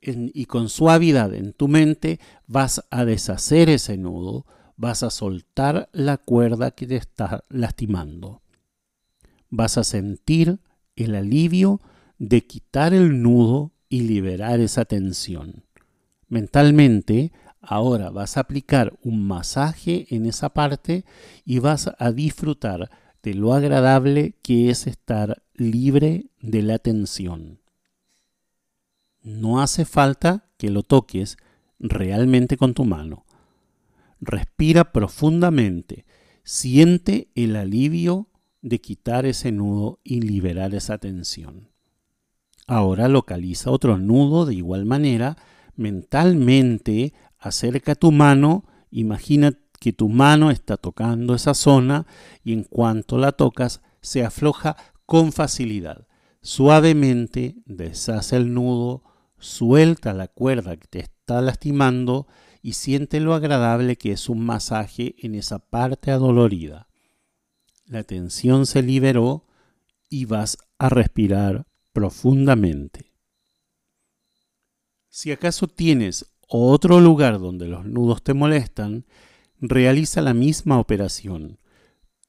y 0.02 0.46
con 0.46 0.70
suavidad 0.70 1.34
en 1.34 1.54
tu 1.54 1.68
mente 1.68 2.20
vas 2.48 2.84
a 2.90 3.06
deshacer 3.06 3.70
ese 3.70 3.98
nudo, 3.98 4.46
vas 4.76 5.04
a 5.04 5.12
soltar 5.12 5.90
la 5.92 6.18
cuerda 6.18 6.72
que 6.72 6.88
te 6.88 6.96
está 6.96 7.46
lastimando. 7.50 8.42
Vas 9.50 9.78
a 9.78 9.84
sentir 9.84 10.60
el 10.96 11.14
alivio 11.14 11.82
de 12.18 12.46
quitar 12.48 12.94
el 12.94 13.22
nudo 13.22 13.74
y 13.90 14.02
liberar 14.02 14.60
esa 14.60 14.86
tensión. 14.86 15.66
Mentalmente, 16.28 17.32
ahora 17.62 18.10
vas 18.10 18.38
a 18.38 18.42
aplicar 18.42 18.98
un 19.04 19.28
masaje 19.28 20.08
en 20.10 20.26
esa 20.26 20.50
parte 20.50 21.06
y 21.46 21.60
vas 21.60 21.92
a 21.98 22.12
disfrutar 22.12 22.90
de 23.24 23.34
lo 23.34 23.54
agradable 23.54 24.36
que 24.42 24.70
es 24.70 24.88
estar 24.88 25.44
libre 25.54 26.32
de 26.40 26.62
la 26.62 26.80
tensión. 26.80 27.60
No 29.22 29.62
hace 29.62 29.86
falta 29.86 30.50
que 30.58 30.70
lo 30.72 30.84
toques 30.84 31.38
realmente 31.80 32.58
con 32.58 32.74
tu 32.74 32.86
mano. 32.86 33.26
Respira 34.20 34.92
profundamente, 34.92 36.06
siente 36.44 37.30
el 37.36 37.56
alivio 37.56 38.28
de 38.62 38.80
quitar 38.80 39.26
ese 39.26 39.52
nudo 39.52 40.00
y 40.04 40.22
liberar 40.22 40.74
esa 40.76 40.98
tensión. 40.98 41.70
Ahora 42.68 43.08
localiza 43.08 43.72
otro 43.72 43.98
nudo 43.98 44.46
de 44.46 44.56
igual 44.56 44.86
manera, 44.86 45.38
mentalmente 45.76 47.14
acerca 47.38 47.96
tu 47.96 48.12
mano, 48.12 48.66
imagina 48.92 49.52
que 49.82 49.94
tu 49.94 50.10
mano 50.10 50.52
está 50.52 50.78
tocando 50.78 51.34
esa 51.34 51.56
zona 51.56 52.06
y 52.44 52.54
en 52.54 52.64
cuanto 52.64 53.18
la 53.18 53.32
tocas 53.32 53.82
se 54.00 54.24
afloja 54.24 54.78
con 55.08 55.34
facilidad. 55.34 56.08
Suavemente 56.44 57.56
deshace 57.66 58.38
el 58.38 58.54
nudo, 58.54 59.04
suelta 59.40 60.14
la 60.14 60.28
cuerda 60.28 60.78
que 60.78 60.88
te 60.88 61.00
está 61.00 61.42
lastimando 61.42 62.28
y 62.62 62.74
siente 62.74 63.20
lo 63.20 63.34
agradable 63.34 63.96
que 63.96 64.12
es 64.12 64.30
un 64.30 64.46
masaje 64.46 65.16
en 65.18 65.34
esa 65.34 65.58
parte 65.58 66.12
adolorida. 66.12 66.88
La 67.88 68.04
tensión 68.04 68.68
se 68.68 68.84
liberó 68.84 69.48
y 70.12 70.26
vas 70.26 70.60
a 70.78 70.90
respirar 70.90 71.66
profundamente. 71.92 73.12
Si 75.10 75.32
acaso 75.32 75.68
tienes 75.68 76.36
otro 76.48 77.00
lugar 77.00 77.40
donde 77.40 77.68
los 77.68 77.84
nudos 77.84 78.22
te 78.22 78.36
molestan, 78.36 79.06
realiza 79.62 80.22
la 80.22 80.34
misma 80.34 80.80
operación. 80.80 81.60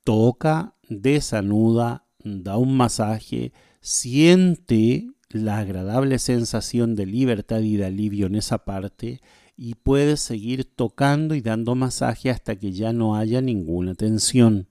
Toca, 0.04 0.76
desanuda, 0.88 2.06
da 2.22 2.58
un 2.58 2.76
masaje, 2.76 3.52
siente 3.80 5.08
la 5.30 5.58
agradable 5.58 6.18
sensación 6.18 6.94
de 6.94 7.06
libertad 7.06 7.60
y 7.60 7.76
de 7.76 7.86
alivio 7.86 8.26
en 8.26 8.34
esa 8.34 8.64
parte 8.64 9.20
y 9.56 9.74
puedes 9.74 10.20
seguir 10.20 10.64
tocando 10.64 11.34
y 11.34 11.40
dando 11.40 11.74
masaje 11.74 12.30
hasta 12.30 12.56
que 12.56 12.72
ya 12.72 12.92
no 12.92 13.16
haya 13.16 13.40
ninguna 13.40 13.94
tensión. 13.94 14.68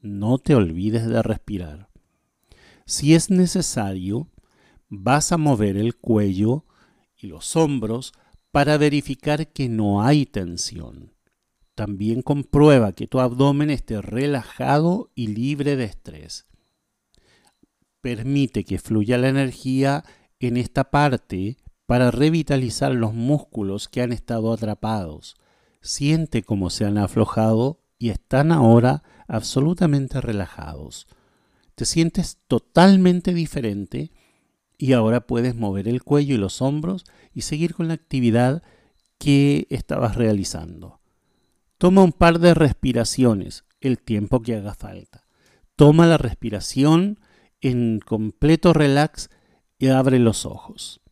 No 0.00 0.38
te 0.38 0.54
olvides 0.54 1.06
de 1.06 1.22
respirar. 1.22 1.88
Si 2.84 3.14
es 3.14 3.30
necesario, 3.30 4.28
vas 4.90 5.32
a 5.32 5.38
mover 5.38 5.78
el 5.78 5.96
cuello 5.96 6.66
y 7.16 7.28
los 7.28 7.56
hombros 7.56 8.12
para 8.50 8.76
verificar 8.76 9.48
que 9.48 9.70
no 9.70 10.02
hay 10.02 10.26
tensión. 10.26 11.13
También 11.74 12.22
comprueba 12.22 12.92
que 12.92 13.06
tu 13.06 13.20
abdomen 13.20 13.70
esté 13.70 14.00
relajado 14.00 15.10
y 15.14 15.28
libre 15.28 15.76
de 15.76 15.84
estrés. 15.84 16.46
Permite 18.00 18.64
que 18.64 18.78
fluya 18.78 19.18
la 19.18 19.28
energía 19.28 20.04
en 20.38 20.56
esta 20.56 20.90
parte 20.90 21.56
para 21.86 22.10
revitalizar 22.10 22.94
los 22.94 23.12
músculos 23.12 23.88
que 23.88 24.02
han 24.02 24.12
estado 24.12 24.52
atrapados. 24.52 25.36
Siente 25.80 26.42
cómo 26.42 26.70
se 26.70 26.84
han 26.84 26.98
aflojado 26.98 27.80
y 27.98 28.10
están 28.10 28.52
ahora 28.52 29.02
absolutamente 29.26 30.20
relajados. 30.20 31.06
Te 31.74 31.84
sientes 31.86 32.38
totalmente 32.46 33.34
diferente 33.34 34.12
y 34.78 34.92
ahora 34.92 35.26
puedes 35.26 35.54
mover 35.56 35.88
el 35.88 36.02
cuello 36.02 36.34
y 36.34 36.38
los 36.38 36.62
hombros 36.62 37.04
y 37.32 37.42
seguir 37.42 37.74
con 37.74 37.88
la 37.88 37.94
actividad 37.94 38.62
que 39.18 39.66
estabas 39.70 40.16
realizando. 40.16 41.00
Toma 41.84 42.02
un 42.02 42.12
par 42.12 42.38
de 42.38 42.54
respiraciones, 42.54 43.66
el 43.82 43.98
tiempo 43.98 44.40
que 44.40 44.54
haga 44.54 44.72
falta. 44.72 45.26
Toma 45.76 46.06
la 46.06 46.16
respiración 46.16 47.20
en 47.60 48.00
completo 48.00 48.72
relax 48.72 49.28
y 49.78 49.88
abre 49.88 50.18
los 50.18 50.46
ojos. 50.46 51.02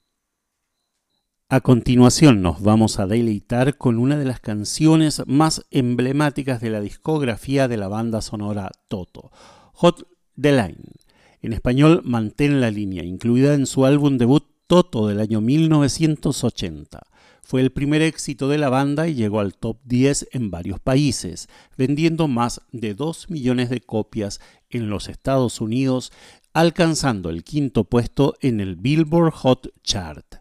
A 1.50 1.61
continuación 1.61 2.40
nos 2.40 2.62
vamos 2.62 2.98
a 3.00 3.06
deleitar 3.06 3.76
con 3.76 3.98
una 3.98 4.16
de 4.16 4.24
las 4.24 4.40
canciones 4.40 5.20
más 5.26 5.66
emblemáticas 5.70 6.62
de 6.62 6.70
la 6.70 6.80
discografía 6.80 7.68
de 7.68 7.76
la 7.76 7.88
banda 7.88 8.22
sonora 8.22 8.70
Toto, 8.88 9.30
Hot 9.74 10.08
the 10.40 10.52
Line. 10.52 10.94
En 11.42 11.52
español, 11.52 12.00
Mantén 12.02 12.62
la 12.62 12.70
línea, 12.70 13.04
incluida 13.04 13.52
en 13.52 13.66
su 13.66 13.85
álbum 13.85 14.16
debut 14.16 14.46
Toto 14.68 15.06
del 15.06 15.20
año 15.20 15.42
1980. 15.42 17.12
Fue 17.42 17.61
el 17.61 17.72
primer 17.72 18.02
éxito 18.02 18.48
de 18.48 18.57
la 18.57 18.68
banda 18.68 19.09
y 19.09 19.14
llegó 19.14 19.40
al 19.40 19.55
top 19.55 19.78
10 19.85 20.28
en 20.33 20.50
varios 20.50 20.81
países, 20.81 21.48
vendiendo 21.76 22.28
más 22.28 22.62
de 22.70 22.94
2 22.94 23.31
millones 23.31 23.68
de 23.68 23.81
copias 23.81 24.40
en 24.70 24.88
los 24.88 25.09
Estados 25.09 25.61
Unidos, 25.61 26.12
alcanzando 26.52 27.31
el 27.31 27.44
quinto 27.44 27.85
puesto 27.85 28.37
en 28.40 28.61
el 28.61 28.76
Billboard 28.76 29.33
Hot 29.33 29.72
Chart. 29.83 30.37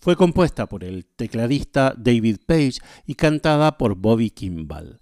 Fue 0.00 0.16
compuesta 0.16 0.68
por 0.68 0.84
el 0.84 1.04
tecladista 1.04 1.94
David 1.96 2.38
Page 2.46 2.78
y 3.06 3.14
cantada 3.14 3.76
por 3.76 3.96
Bobby 3.96 4.30
Kimball. 4.30 5.00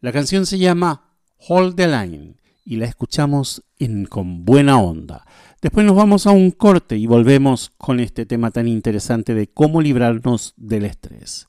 La 0.00 0.12
canción 0.12 0.44
se 0.44 0.58
llama 0.58 1.14
Hold 1.48 1.76
the 1.76 1.86
Line 1.86 2.34
y 2.64 2.76
la 2.76 2.86
escuchamos 2.86 3.62
Con 4.10 4.44
Buena 4.44 4.78
Onda. 4.78 5.24
Después 5.62 5.86
nos 5.86 5.96
vamos 5.96 6.26
a 6.26 6.32
un 6.32 6.50
corte 6.50 6.96
y 6.96 7.06
volvemos 7.06 7.72
con 7.78 8.00
este 8.00 8.26
tema 8.26 8.50
tan 8.50 8.68
interesante 8.68 9.32
de 9.34 9.46
cómo 9.46 9.80
librarnos 9.80 10.52
del 10.56 10.84
estrés. 10.84 11.48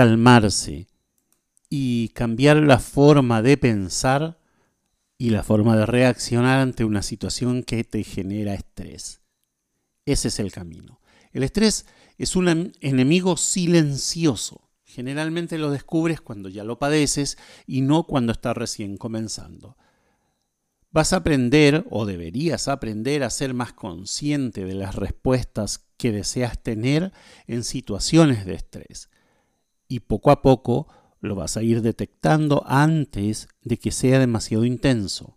Calmarse 0.00 0.86
y 1.68 2.08
cambiar 2.14 2.56
la 2.56 2.78
forma 2.78 3.42
de 3.42 3.58
pensar 3.58 4.40
y 5.18 5.28
la 5.28 5.42
forma 5.42 5.76
de 5.76 5.84
reaccionar 5.84 6.58
ante 6.58 6.86
una 6.86 7.02
situación 7.02 7.62
que 7.62 7.84
te 7.84 8.02
genera 8.02 8.54
estrés. 8.54 9.20
Ese 10.06 10.28
es 10.28 10.38
el 10.38 10.52
camino. 10.52 11.02
El 11.32 11.42
estrés 11.42 11.84
es 12.16 12.34
un 12.34 12.72
enemigo 12.80 13.36
silencioso. 13.36 14.70
Generalmente 14.84 15.58
lo 15.58 15.70
descubres 15.70 16.22
cuando 16.22 16.48
ya 16.48 16.64
lo 16.64 16.78
padeces 16.78 17.36
y 17.66 17.82
no 17.82 18.04
cuando 18.04 18.32
está 18.32 18.54
recién 18.54 18.96
comenzando. 18.96 19.76
Vas 20.90 21.12
a 21.12 21.16
aprender 21.16 21.84
o 21.90 22.06
deberías 22.06 22.68
aprender 22.68 23.22
a 23.22 23.28
ser 23.28 23.52
más 23.52 23.74
consciente 23.74 24.64
de 24.64 24.74
las 24.76 24.94
respuestas 24.94 25.84
que 25.98 26.10
deseas 26.10 26.62
tener 26.62 27.12
en 27.46 27.64
situaciones 27.64 28.46
de 28.46 28.54
estrés. 28.54 29.09
Y 29.90 30.00
poco 30.00 30.30
a 30.30 30.40
poco 30.40 30.86
lo 31.20 31.34
vas 31.34 31.56
a 31.56 31.64
ir 31.64 31.82
detectando 31.82 32.62
antes 32.64 33.48
de 33.62 33.76
que 33.76 33.90
sea 33.90 34.20
demasiado 34.20 34.64
intenso. 34.64 35.36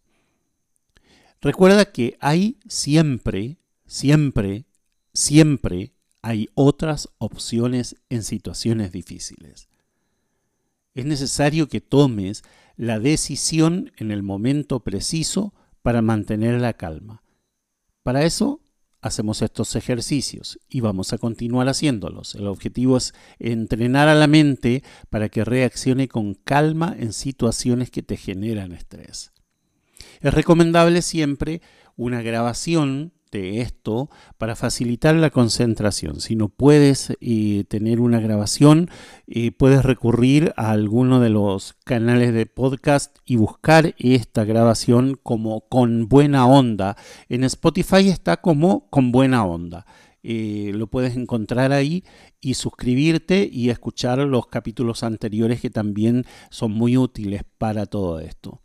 Recuerda 1.42 1.92
que 1.92 2.18
hay 2.22 2.60
siempre, 2.68 3.58
siempre, 3.88 4.66
siempre 5.12 5.96
hay 6.22 6.50
otras 6.54 7.10
opciones 7.18 7.96
en 8.10 8.24
situaciones 8.24 8.92
difíciles. 8.92 9.70
Es 10.94 11.06
necesario 11.06 11.68
que 11.68 11.82
tomes 11.82 12.44
la 12.78 13.00
decisión 13.00 13.92
en 13.98 14.12
el 14.12 14.22
momento 14.22 14.82
preciso 14.82 15.56
para 15.82 16.04
mantener 16.04 16.62
la 16.62 16.74
calma. 16.74 17.24
Para 18.04 18.24
eso 18.24 18.62
hacemos 19.04 19.42
estos 19.42 19.76
ejercicios 19.76 20.58
y 20.70 20.80
vamos 20.80 21.12
a 21.12 21.18
continuar 21.18 21.68
haciéndolos. 21.68 22.36
El 22.36 22.48
objetivo 22.48 22.98
es 22.98 23.14
entrenar 23.38 24.08
a 24.08 24.16
la 24.16 24.28
mente 24.28 24.82
para 25.10 25.28
que 25.28 25.44
reaccione 25.44 26.08
con 26.08 26.34
calma 26.34 26.96
en 26.98 27.12
situaciones 27.12 27.92
que 27.92 28.02
te 28.02 28.16
generan 28.16 28.72
estrés. 28.72 29.34
Es 30.22 30.34
recomendable 30.34 31.02
siempre 31.02 31.62
una 31.98 32.22
grabación 32.22 33.14
esto 33.36 34.10
para 34.38 34.56
facilitar 34.56 35.16
la 35.16 35.30
concentración. 35.30 36.22
Si 36.22 36.36
no 36.36 36.50
puedes 36.50 37.14
eh, 37.22 37.64
tener 37.68 38.00
una 38.00 38.20
grabación, 38.20 38.90
eh, 39.28 39.52
puedes 39.52 39.84
recurrir 39.84 40.54
a 40.58 40.72
alguno 40.72 41.20
de 41.20 41.30
los 41.30 41.74
canales 41.86 42.34
de 42.34 42.46
podcast 42.46 43.18
y 43.26 43.36
buscar 43.36 43.96
esta 43.98 44.44
grabación 44.44 45.20
como 45.22 45.68
con 45.68 46.08
buena 46.08 46.46
onda. 46.48 46.96
En 47.30 47.44
Spotify 47.44 48.10
está 48.10 48.38
como 48.38 48.90
con 48.90 49.12
buena 49.12 49.46
onda. 49.46 49.86
Eh, 50.26 50.72
lo 50.74 50.88
puedes 50.88 51.18
encontrar 51.18 51.74
ahí 51.74 52.06
y 52.40 52.54
suscribirte 52.54 53.50
y 53.52 53.70
escuchar 53.70 54.20
los 54.20 54.48
capítulos 54.48 55.04
anteriores 55.04 55.60
que 55.60 55.70
también 55.70 56.26
son 56.50 56.72
muy 56.72 56.96
útiles 56.96 57.44
para 57.58 57.86
todo 57.86 58.22
esto. 58.22 58.62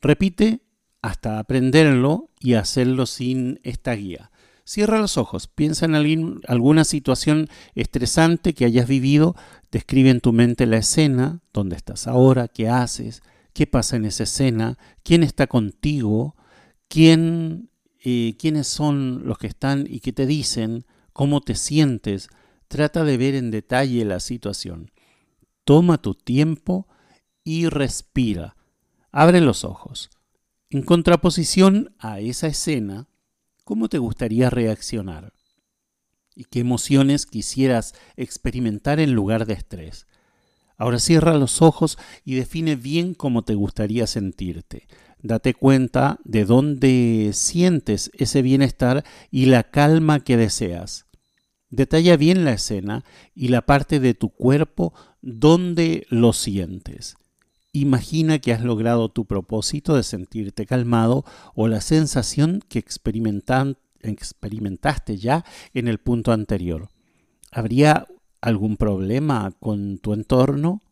Repite 0.00 0.63
hasta 1.04 1.38
aprenderlo 1.38 2.30
y 2.40 2.54
hacerlo 2.54 3.04
sin 3.04 3.60
esta 3.62 3.92
guía. 3.92 4.30
Cierra 4.64 4.98
los 4.98 5.18
ojos, 5.18 5.48
piensa 5.48 5.84
en 5.84 6.40
alguna 6.48 6.84
situación 6.84 7.50
estresante 7.74 8.54
que 8.54 8.64
hayas 8.64 8.88
vivido, 8.88 9.36
describe 9.70 10.08
en 10.08 10.22
tu 10.22 10.32
mente 10.32 10.64
la 10.64 10.78
escena, 10.78 11.42
dónde 11.52 11.76
estás 11.76 12.06
ahora, 12.06 12.48
qué 12.48 12.70
haces, 12.70 13.22
qué 13.52 13.66
pasa 13.66 13.96
en 13.96 14.06
esa 14.06 14.22
escena, 14.22 14.78
quién 15.02 15.22
está 15.22 15.46
contigo, 15.46 16.36
quién, 16.88 17.68
eh, 18.02 18.34
quiénes 18.38 18.66
son 18.66 19.26
los 19.26 19.36
que 19.36 19.48
están 19.48 19.86
y 19.86 20.00
qué 20.00 20.14
te 20.14 20.24
dicen, 20.24 20.86
cómo 21.12 21.42
te 21.42 21.54
sientes. 21.54 22.30
Trata 22.66 23.04
de 23.04 23.18
ver 23.18 23.34
en 23.34 23.50
detalle 23.50 24.06
la 24.06 24.20
situación. 24.20 24.90
Toma 25.64 25.98
tu 25.98 26.14
tiempo 26.14 26.88
y 27.44 27.68
respira. 27.68 28.56
Abre 29.12 29.42
los 29.42 29.64
ojos. 29.64 30.08
En 30.70 30.82
contraposición 30.82 31.94
a 31.98 32.20
esa 32.20 32.46
escena, 32.46 33.08
¿cómo 33.64 33.88
te 33.88 33.98
gustaría 33.98 34.50
reaccionar? 34.50 35.32
¿Y 36.34 36.44
qué 36.44 36.60
emociones 36.60 37.26
quisieras 37.26 37.94
experimentar 38.16 38.98
en 38.98 39.12
lugar 39.12 39.46
de 39.46 39.54
estrés? 39.54 40.06
Ahora 40.76 40.98
cierra 40.98 41.34
los 41.38 41.62
ojos 41.62 41.98
y 42.24 42.34
define 42.34 42.74
bien 42.74 43.14
cómo 43.14 43.42
te 43.42 43.54
gustaría 43.54 44.06
sentirte. 44.06 44.88
Date 45.22 45.54
cuenta 45.54 46.18
de 46.24 46.44
dónde 46.44 47.30
sientes 47.32 48.10
ese 48.14 48.42
bienestar 48.42 49.04
y 49.30 49.46
la 49.46 49.62
calma 49.62 50.20
que 50.20 50.36
deseas. 50.36 51.06
Detalla 51.70 52.16
bien 52.16 52.44
la 52.44 52.52
escena 52.52 53.04
y 53.34 53.48
la 53.48 53.62
parte 53.62 54.00
de 54.00 54.14
tu 54.14 54.30
cuerpo 54.30 54.92
donde 55.22 56.06
lo 56.10 56.32
sientes. 56.32 57.16
Imagina 57.76 58.38
que 58.38 58.52
has 58.52 58.62
logrado 58.62 59.08
tu 59.08 59.24
propósito 59.24 59.96
de 59.96 60.04
sentirte 60.04 60.64
calmado 60.64 61.24
o 61.56 61.66
la 61.66 61.80
sensación 61.80 62.60
que 62.68 62.78
experimentaste 62.78 65.16
ya 65.16 65.44
en 65.74 65.88
el 65.88 65.98
punto 65.98 66.30
anterior. 66.30 66.88
¿Habría 67.50 68.06
algún 68.40 68.76
problema 68.76 69.50
con 69.58 69.98
tu 69.98 70.12
entorno? 70.12 70.82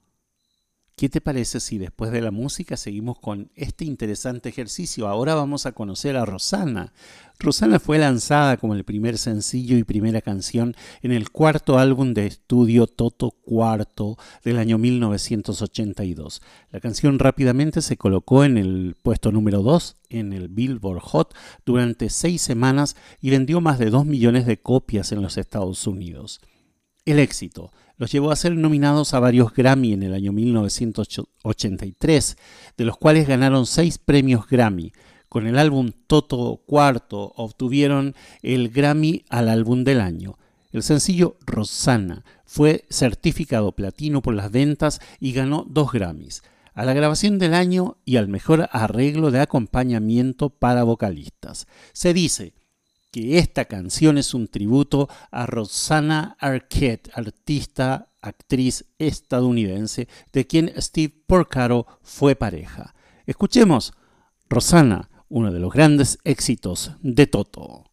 ¿Qué 1.03 1.09
te 1.09 1.21
parece 1.21 1.59
si 1.59 1.79
después 1.79 2.13
de 2.13 2.21
la 2.21 2.31
música 2.31 2.77
seguimos 2.77 3.19
con 3.19 3.51
este 3.57 3.85
interesante 3.85 4.51
ejercicio? 4.51 5.09
Ahora 5.09 5.35
vamos 5.35 5.67
a 5.67 5.73
conocer 5.73 6.17
a 6.17 6.25
Rosana. 6.25 6.93
Rosana 7.41 7.81
fue 7.81 7.99
lanzada 7.99 8.57
como 8.57 8.77
el 8.77 8.85
primer 8.85 9.19
sencillo 9.19 9.77
y 9.77 9.83
primera 9.83 10.21
canción 10.21 10.77
en 11.03 11.11
el 11.11 11.31
cuarto 11.31 11.77
álbum 11.77 12.15
de 12.15 12.29
estudio 12.29 12.87
Toto 12.87 13.33
Cuarto 13.33 14.17
del 14.45 14.59
año 14.59 14.79
1982. 14.79 16.41
La 16.71 16.79
canción 16.79 17.19
rápidamente 17.19 17.83
se 17.83 17.97
colocó 17.97 18.45
en 18.45 18.57
el 18.57 18.95
puesto 19.03 19.33
número 19.33 19.61
2 19.63 19.97
en 20.09 20.33
el 20.33 20.47
Billboard 20.47 21.01
Hot 21.01 21.35
durante 21.67 22.11
seis 22.11 22.43
semanas 22.43 22.95
y 23.21 23.31
vendió 23.31 23.61
más 23.61 23.81
de 23.81 23.91
2 23.91 24.07
millones 24.07 24.47
de 24.47 24.61
copias 24.61 25.11
en 25.11 25.21
los 25.21 25.37
Estados 25.37 25.85
Unidos. 25.89 26.41
El 27.05 27.19
éxito 27.19 27.73
los 27.97 28.11
llevó 28.11 28.31
a 28.31 28.37
ser 28.37 28.57
nominados 28.57 29.15
a 29.15 29.21
varios 29.21 29.53
Grammy 29.53 29.93
en 29.93 30.03
el 30.03 30.15
año 30.15 30.33
1983, 30.33 32.37
de 32.77 32.85
los 32.85 32.97
cuales 32.97 33.29
ganaron 33.29 33.67
seis 33.67 33.99
premios 33.99 34.49
Grammy. 34.49 34.93
Con 35.29 35.47
el 35.47 35.59
álbum 35.59 35.93
Toto 36.07 36.63
Cuarto 36.67 37.33
obtuvieron 37.37 38.15
el 38.43 38.71
Grammy 38.71 39.25
al 39.29 39.49
álbum 39.49 39.85
del 39.85 40.01
año. 40.01 40.39
El 40.73 40.83
sencillo 40.83 41.37
Rosana 41.47 42.25
fue 42.45 42.85
certificado 42.91 43.73
platino 43.73 44.23
por 44.23 44.35
las 44.35 44.51
ventas 44.51 45.01
y 45.21 45.33
ganó 45.33 45.65
dos 45.69 45.93
Grammys, 45.93 46.43
a 46.75 46.85
la 46.85 46.95
grabación 46.95 47.39
del 47.39 47.55
año 47.55 47.99
y 48.05 48.17
al 48.17 48.29
mejor 48.29 48.69
arreglo 48.73 49.31
de 49.31 49.41
acompañamiento 49.41 50.51
para 50.51 50.83
vocalistas. 50.83 51.67
Se 51.93 52.15
dice 52.15 52.55
que 53.13 53.39
esta 53.39 53.67
canción 53.67 54.19
es 54.19 54.35
un 54.35 54.49
tributo 54.49 55.09
a 55.31 55.47
Rosanna 55.47 56.37
Arquette, 56.41 57.11
artista, 57.15 58.09
actriz 58.23 58.87
estadounidense, 58.99 60.09
de 60.33 60.47
quien 60.47 60.73
Steve 60.79 61.15
Porcaro 61.27 61.87
fue 62.03 62.35
pareja. 62.35 62.95
Escuchemos 63.27 63.93
Rosanna, 64.49 65.11
uno 65.29 65.53
de 65.53 65.61
los 65.61 65.73
grandes 65.73 66.19
éxitos 66.25 66.93
de 67.03 67.27
Toto. 67.27 67.85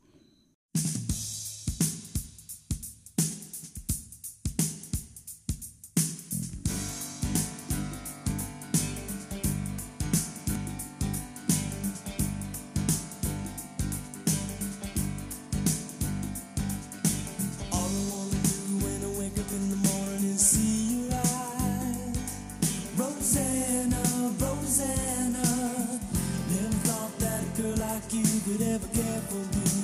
could 28.52 28.62
ever 28.64 28.88
care 28.88 29.22
for 29.30 29.36
me. 29.36 29.79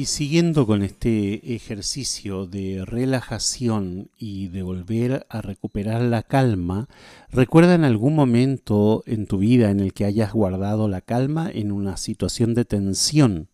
Y 0.00 0.06
siguiendo 0.06 0.66
con 0.66 0.82
este 0.82 1.54
ejercicio 1.54 2.46
de 2.46 2.86
relajación 2.86 4.08
y 4.16 4.48
de 4.48 4.62
volver 4.62 5.26
a 5.28 5.42
recuperar 5.42 6.00
la 6.00 6.22
calma, 6.22 6.88
recuerda 7.28 7.74
en 7.74 7.84
algún 7.84 8.14
momento 8.14 9.02
en 9.04 9.26
tu 9.26 9.36
vida 9.36 9.70
en 9.70 9.78
el 9.78 9.92
que 9.92 10.06
hayas 10.06 10.32
guardado 10.32 10.88
la 10.88 11.02
calma 11.02 11.50
en 11.52 11.70
una 11.70 11.98
situación 11.98 12.54
de 12.54 12.64
tensión. 12.64 13.50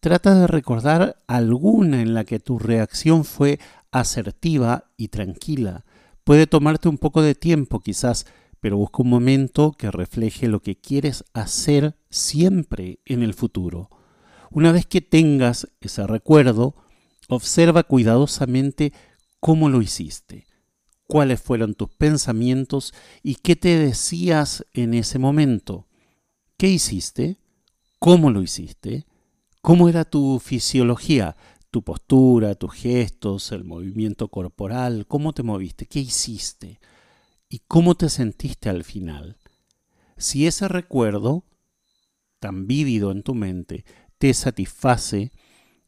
Trata 0.00 0.38
de 0.38 0.46
recordar 0.46 1.16
alguna 1.26 2.02
en 2.02 2.12
la 2.12 2.24
que 2.24 2.38
tu 2.38 2.58
reacción 2.58 3.24
fue 3.24 3.58
asertiva 3.90 4.90
y 4.98 5.08
tranquila. 5.08 5.86
Puede 6.22 6.46
tomarte 6.46 6.90
un 6.90 6.98
poco 6.98 7.22
de 7.22 7.34
tiempo 7.34 7.80
quizás, 7.80 8.26
pero 8.60 8.76
busca 8.76 9.02
un 9.02 9.08
momento 9.08 9.72
que 9.72 9.90
refleje 9.90 10.48
lo 10.48 10.60
que 10.60 10.76
quieres 10.76 11.24
hacer 11.32 11.96
siempre 12.10 12.98
en 13.06 13.22
el 13.22 13.32
futuro. 13.32 13.88
Una 14.50 14.72
vez 14.72 14.86
que 14.86 15.00
tengas 15.00 15.68
ese 15.80 16.06
recuerdo, 16.06 16.74
observa 17.28 17.82
cuidadosamente 17.82 18.92
cómo 19.40 19.68
lo 19.68 19.82
hiciste, 19.82 20.46
cuáles 21.06 21.40
fueron 21.40 21.74
tus 21.74 21.90
pensamientos 21.90 22.94
y 23.22 23.36
qué 23.36 23.56
te 23.56 23.78
decías 23.78 24.64
en 24.72 24.94
ese 24.94 25.18
momento. 25.18 25.86
¿Qué 26.56 26.68
hiciste? 26.68 27.36
¿Cómo 27.98 28.30
lo 28.30 28.42
hiciste? 28.42 29.06
¿Cómo 29.60 29.88
era 29.88 30.04
tu 30.04 30.40
fisiología? 30.40 31.36
Tu 31.70 31.82
postura, 31.82 32.54
tus 32.54 32.72
gestos, 32.72 33.52
el 33.52 33.64
movimiento 33.64 34.28
corporal, 34.28 35.06
cómo 35.06 35.34
te 35.34 35.42
moviste, 35.42 35.86
qué 35.86 36.00
hiciste 36.00 36.80
y 37.48 37.60
cómo 37.60 37.94
te 37.94 38.08
sentiste 38.08 38.70
al 38.70 38.84
final. 38.84 39.36
Si 40.16 40.46
ese 40.46 40.66
recuerdo, 40.68 41.44
tan 42.40 42.66
vívido 42.66 43.10
en 43.10 43.22
tu 43.22 43.34
mente, 43.34 43.84
te 44.18 44.34
satisface, 44.34 45.32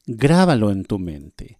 grábalo 0.06 0.70
en 0.70 0.84
tu 0.84 0.98
mente, 0.98 1.58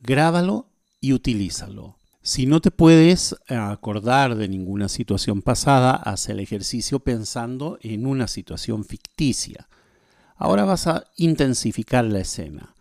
grábalo 0.00 0.68
y 1.00 1.12
utilízalo. 1.12 1.98
Si 2.22 2.46
no 2.46 2.60
te 2.60 2.70
puedes 2.70 3.34
acordar 3.48 4.36
de 4.36 4.46
ninguna 4.46 4.88
situación 4.88 5.42
pasada, 5.42 5.96
haz 5.96 6.28
el 6.28 6.38
ejercicio 6.38 7.00
pensando 7.00 7.78
en 7.82 8.06
una 8.06 8.28
situación 8.28 8.84
ficticia. 8.84 9.68
Ahora 10.36 10.64
vas 10.64 10.86
a 10.86 11.04
intensificar 11.16 12.04
la 12.04 12.20
escena. 12.20 12.74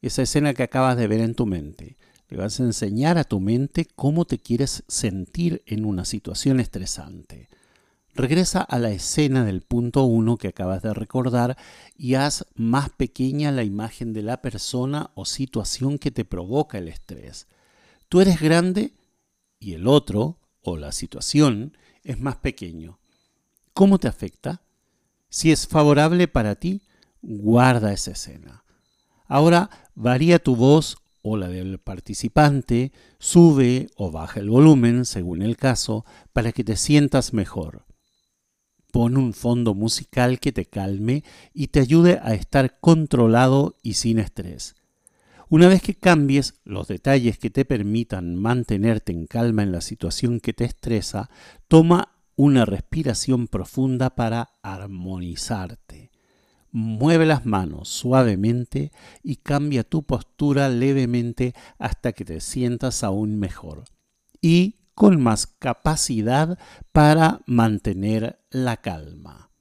esa 0.00 0.22
escena 0.22 0.52
que 0.52 0.62
acabas 0.62 0.98
de 0.98 1.06
ver 1.08 1.20
en 1.20 1.34
tu 1.34 1.46
mente. 1.46 1.96
Le 2.28 2.36
vas 2.36 2.60
a 2.60 2.64
enseñar 2.64 3.16
a 3.16 3.24
tu 3.24 3.40
mente 3.40 3.86
cómo 3.96 4.26
te 4.26 4.38
quieres 4.38 4.84
sentir 4.86 5.62
en 5.66 5.86
una 5.86 6.04
situación 6.04 6.60
estresante. 6.60 7.48
Regresa 8.16 8.60
a 8.60 8.78
la 8.78 8.90
escena 8.90 9.44
del 9.44 9.62
punto 9.62 10.04
1 10.04 10.36
que 10.36 10.46
acabas 10.46 10.82
de 10.82 10.94
recordar 10.94 11.56
y 11.96 12.14
haz 12.14 12.46
más 12.54 12.90
pequeña 12.90 13.50
la 13.50 13.64
imagen 13.64 14.12
de 14.12 14.22
la 14.22 14.40
persona 14.40 15.10
o 15.16 15.24
situación 15.24 15.98
que 15.98 16.12
te 16.12 16.24
provoca 16.24 16.78
el 16.78 16.86
estrés. 16.86 17.48
Tú 18.08 18.20
eres 18.20 18.40
grande 18.40 18.92
y 19.58 19.72
el 19.72 19.88
otro 19.88 20.38
o 20.62 20.76
la 20.76 20.92
situación 20.92 21.76
es 22.04 22.20
más 22.20 22.36
pequeño. 22.36 23.00
¿Cómo 23.72 23.98
te 23.98 24.06
afecta? 24.06 24.62
Si 25.28 25.50
es 25.50 25.66
favorable 25.66 26.28
para 26.28 26.54
ti, 26.54 26.82
guarda 27.20 27.92
esa 27.92 28.12
escena. 28.12 28.62
Ahora 29.26 29.70
varía 29.96 30.38
tu 30.38 30.54
voz 30.54 30.98
o 31.22 31.36
la 31.36 31.48
del 31.48 31.78
participante, 31.78 32.92
sube 33.18 33.90
o 33.96 34.12
baja 34.12 34.38
el 34.38 34.50
volumen, 34.50 35.04
según 35.04 35.42
el 35.42 35.56
caso, 35.56 36.04
para 36.32 36.52
que 36.52 36.62
te 36.62 36.76
sientas 36.76 37.32
mejor. 37.32 37.84
Pon 38.94 39.16
un 39.16 39.32
fondo 39.32 39.74
musical 39.74 40.38
que 40.38 40.52
te 40.52 40.66
calme 40.66 41.24
y 41.52 41.66
te 41.66 41.80
ayude 41.80 42.20
a 42.22 42.32
estar 42.34 42.78
controlado 42.78 43.76
y 43.82 43.94
sin 43.94 44.20
estrés. 44.20 44.76
Una 45.48 45.66
vez 45.66 45.82
que 45.82 45.96
cambies 45.96 46.60
los 46.62 46.86
detalles 46.86 47.36
que 47.36 47.50
te 47.50 47.64
permitan 47.64 48.36
mantenerte 48.36 49.10
en 49.10 49.26
calma 49.26 49.64
en 49.64 49.72
la 49.72 49.80
situación 49.80 50.38
que 50.38 50.52
te 50.52 50.64
estresa, 50.64 51.28
toma 51.66 52.20
una 52.36 52.66
respiración 52.66 53.48
profunda 53.48 54.14
para 54.14 54.50
armonizarte. 54.62 56.12
Mueve 56.70 57.26
las 57.26 57.44
manos 57.44 57.88
suavemente 57.88 58.92
y 59.24 59.38
cambia 59.38 59.82
tu 59.82 60.04
postura 60.04 60.68
levemente 60.68 61.52
hasta 61.80 62.12
que 62.12 62.24
te 62.24 62.40
sientas 62.40 63.02
aún 63.02 63.40
mejor. 63.40 63.86
Y 64.40 64.83
con 64.94 65.22
más 65.22 65.46
capacidad 65.46 66.58
para 66.92 67.40
mantener 67.46 68.44
la 68.50 68.76
calma. 68.78 69.53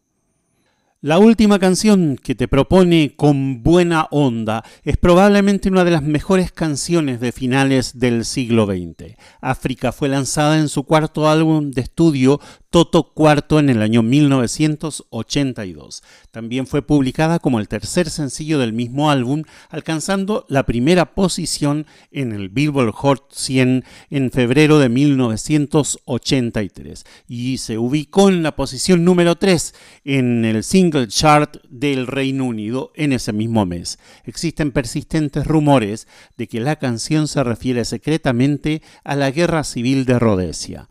La 1.04 1.20
última 1.20 1.60
canción 1.60 2.16
que 2.16 2.34
te 2.34 2.48
propone 2.48 3.14
con 3.18 3.62
buena 3.62 4.08
onda 4.10 4.64
es 4.86 4.96
probablemente 4.96 5.68
una 5.68 5.84
de 5.84 5.92
las 5.92 6.02
mejores 6.02 6.54
canciones 6.54 7.20
de 7.20 7.34
finales 7.34 8.00
del 8.00 8.24
siglo 8.24 8.66
XX. 8.66 9.18
África 9.42 9.92
fue 9.92 10.08
lanzada 10.08 10.58
en 10.58 10.70
su 10.70 10.84
cuarto 10.84 11.28
álbum 11.28 11.72
de 11.72 11.82
estudio 11.82 12.40
Toto 12.70 13.12
IV 13.16 13.60
en 13.60 13.70
el 13.70 13.84
año 13.84 14.02
1982. 14.02 16.02
También 16.32 16.66
fue 16.66 16.82
publicada 16.82 17.38
como 17.38 17.60
el 17.60 17.68
tercer 17.68 18.10
sencillo 18.10 18.58
del 18.58 18.74
mismo 18.74 19.12
álbum, 19.12 19.44
alcanzando 19.70 20.44
la 20.48 20.66
primera 20.66 21.14
posición 21.14 21.86
en 22.12 22.32
el 22.32 22.50
Billboard 22.50 22.94
Hot 22.94 23.32
100 23.32 23.86
en 24.10 24.32
febrero 24.32 24.80
de 24.80 24.90
1983 24.90 27.06
y 27.28 27.60
se 27.60 27.78
ubicó 27.78 28.30
en 28.30 28.42
la 28.42 28.56
posición 28.56 29.06
número 29.06 29.36
3 29.36 29.76
en 30.06 30.46
el 30.46 30.64
single 30.64 30.93
chart 31.08 31.58
del 31.70 32.08
Reino 32.08 32.46
Unido 32.46 32.92
en 32.96 33.14
ese 33.14 33.34
mismo 33.34 33.66
mes. 33.66 34.00
Existen 34.24 34.72
persistentes 34.72 35.46
rumores 35.46 36.08
de 36.38 36.48
que 36.48 36.60
la 36.60 36.78
canción 36.78 37.28
se 37.28 37.44
refiere 37.44 37.86
secretamente 37.86 38.82
a 39.04 39.16
la 39.16 39.32
guerra 39.32 39.64
civil 39.64 40.06
de 40.06 40.20
Rhodesia 40.20 40.88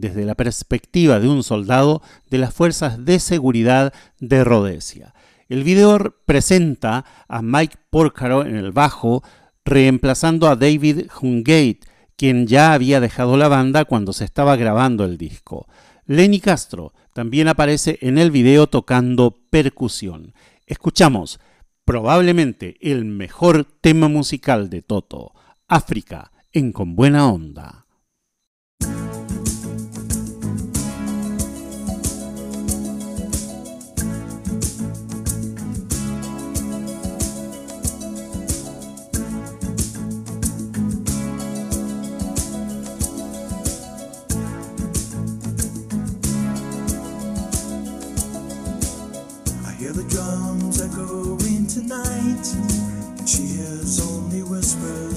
desde 0.00 0.24
la 0.24 0.34
perspectiva 0.34 1.20
de 1.20 1.28
un 1.28 1.42
soldado 1.42 2.02
de 2.30 2.38
las 2.38 2.52
fuerzas 2.52 3.04
de 3.04 3.18
seguridad 3.18 3.92
de 4.20 4.44
Rhodesia. 4.44 5.14
El 5.48 5.64
video 5.64 6.16
presenta 6.26 7.04
a 7.28 7.40
Mike 7.42 7.76
Porcaro 7.90 8.44
en 8.44 8.56
el 8.56 8.72
bajo, 8.72 9.22
reemplazando 9.64 10.48
a 10.48 10.56
David 10.56 11.06
Hungate, 11.20 11.80
quien 12.16 12.46
ya 12.46 12.72
había 12.72 13.00
dejado 13.00 13.36
la 13.36 13.48
banda 13.48 13.84
cuando 13.84 14.12
se 14.12 14.24
estaba 14.24 14.56
grabando 14.56 15.04
el 15.04 15.18
disco. 15.18 15.66
Lenny 16.06 16.40
Castro 16.40 16.92
también 17.16 17.48
aparece 17.48 17.98
en 18.02 18.18
el 18.18 18.30
video 18.30 18.66
tocando 18.66 19.38
percusión. 19.48 20.34
Escuchamos 20.66 21.40
probablemente 21.86 22.76
el 22.82 23.06
mejor 23.06 23.64
tema 23.64 24.08
musical 24.08 24.68
de 24.68 24.82
Toto, 24.82 25.32
África 25.66 26.30
en 26.52 26.72
Con 26.72 26.94
Buena 26.94 27.26
Onda. 27.26 27.86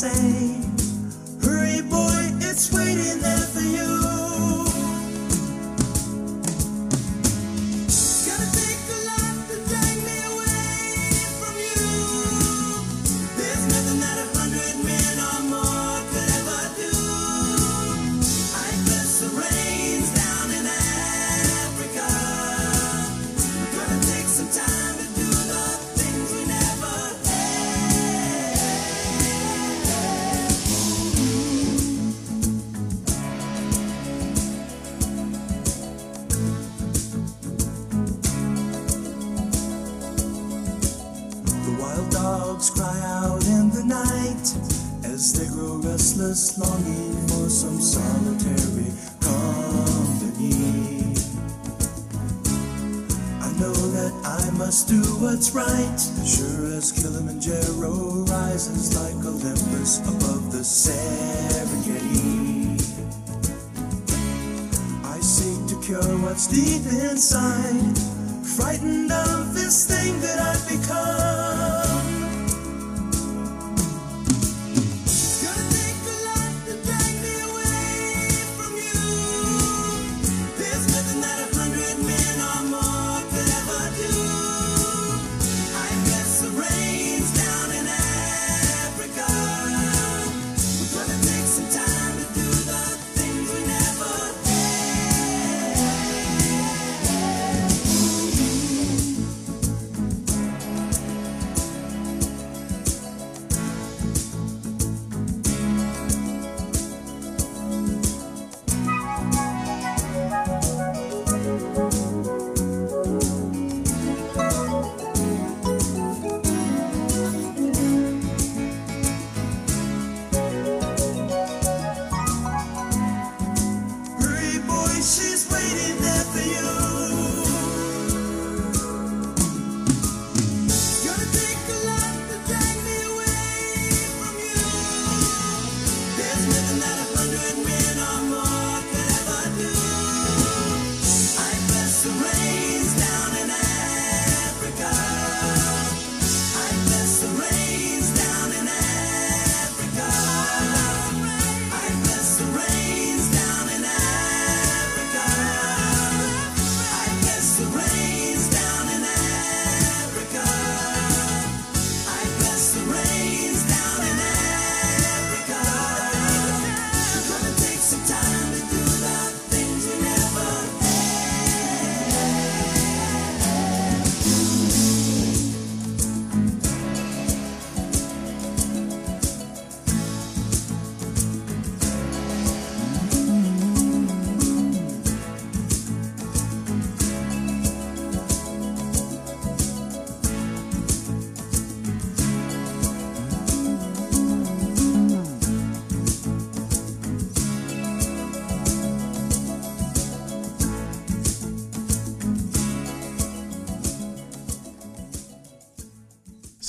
say, 0.00 0.29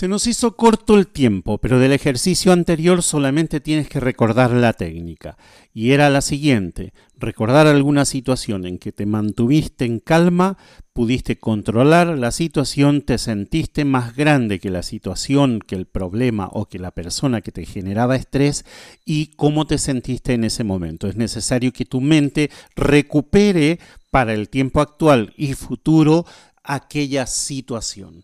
Se 0.01 0.07
nos 0.07 0.25
hizo 0.25 0.55
corto 0.55 0.97
el 0.97 1.05
tiempo, 1.05 1.59
pero 1.59 1.77
del 1.77 1.91
ejercicio 1.91 2.51
anterior 2.51 3.03
solamente 3.03 3.59
tienes 3.59 3.87
que 3.87 3.99
recordar 3.99 4.49
la 4.49 4.73
técnica. 4.73 5.37
Y 5.75 5.91
era 5.91 6.09
la 6.09 6.21
siguiente, 6.21 6.91
recordar 7.19 7.67
alguna 7.67 8.05
situación 8.05 8.65
en 8.65 8.79
que 8.79 8.91
te 8.91 9.05
mantuviste 9.05 9.85
en 9.85 9.99
calma, 9.99 10.57
pudiste 10.93 11.37
controlar 11.37 12.17
la 12.17 12.31
situación, 12.31 13.03
te 13.03 13.19
sentiste 13.19 13.85
más 13.85 14.15
grande 14.15 14.57
que 14.57 14.71
la 14.71 14.81
situación, 14.81 15.59
que 15.59 15.75
el 15.75 15.85
problema 15.85 16.49
o 16.51 16.65
que 16.65 16.79
la 16.79 16.89
persona 16.89 17.41
que 17.41 17.51
te 17.51 17.67
generaba 17.67 18.15
estrés 18.15 18.65
y 19.05 19.27
cómo 19.35 19.67
te 19.67 19.77
sentiste 19.77 20.33
en 20.33 20.45
ese 20.45 20.63
momento. 20.63 21.09
Es 21.09 21.15
necesario 21.15 21.71
que 21.73 21.85
tu 21.85 22.01
mente 22.01 22.49
recupere 22.75 23.79
para 24.09 24.33
el 24.33 24.49
tiempo 24.49 24.81
actual 24.81 25.31
y 25.37 25.53
futuro 25.53 26.25
aquella 26.63 27.27
situación. 27.27 28.23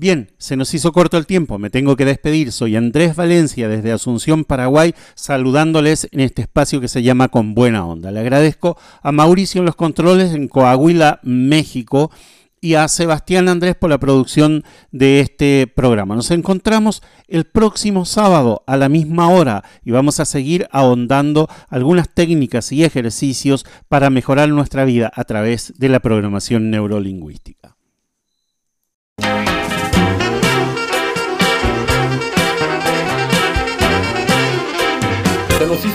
Bien, 0.00 0.30
se 0.38 0.54
nos 0.54 0.72
hizo 0.74 0.92
corto 0.92 1.18
el 1.18 1.26
tiempo, 1.26 1.58
me 1.58 1.70
tengo 1.70 1.96
que 1.96 2.04
despedir. 2.04 2.52
Soy 2.52 2.76
Andrés 2.76 3.16
Valencia 3.16 3.68
desde 3.68 3.90
Asunción, 3.90 4.44
Paraguay, 4.44 4.94
saludándoles 5.16 6.06
en 6.12 6.20
este 6.20 6.42
espacio 6.42 6.80
que 6.80 6.86
se 6.86 7.02
llama 7.02 7.26
Con 7.26 7.52
Buena 7.52 7.84
Onda. 7.84 8.12
Le 8.12 8.20
agradezco 8.20 8.78
a 9.02 9.10
Mauricio 9.10 9.58
en 9.58 9.64
los 9.66 9.74
controles 9.74 10.34
en 10.34 10.46
Coahuila, 10.46 11.18
México, 11.24 12.12
y 12.60 12.74
a 12.74 12.86
Sebastián 12.86 13.48
Andrés 13.48 13.74
por 13.74 13.90
la 13.90 13.98
producción 13.98 14.62
de 14.92 15.18
este 15.18 15.66
programa. 15.66 16.14
Nos 16.14 16.30
encontramos 16.30 17.02
el 17.26 17.46
próximo 17.46 18.04
sábado 18.04 18.62
a 18.68 18.76
la 18.76 18.88
misma 18.88 19.28
hora 19.30 19.64
y 19.84 19.90
vamos 19.90 20.20
a 20.20 20.26
seguir 20.26 20.68
ahondando 20.70 21.48
algunas 21.70 22.08
técnicas 22.08 22.70
y 22.70 22.84
ejercicios 22.84 23.66
para 23.88 24.10
mejorar 24.10 24.48
nuestra 24.50 24.84
vida 24.84 25.10
a 25.12 25.24
través 25.24 25.74
de 25.76 25.88
la 25.88 25.98
programación 25.98 26.70
neurolingüística. 26.70 27.77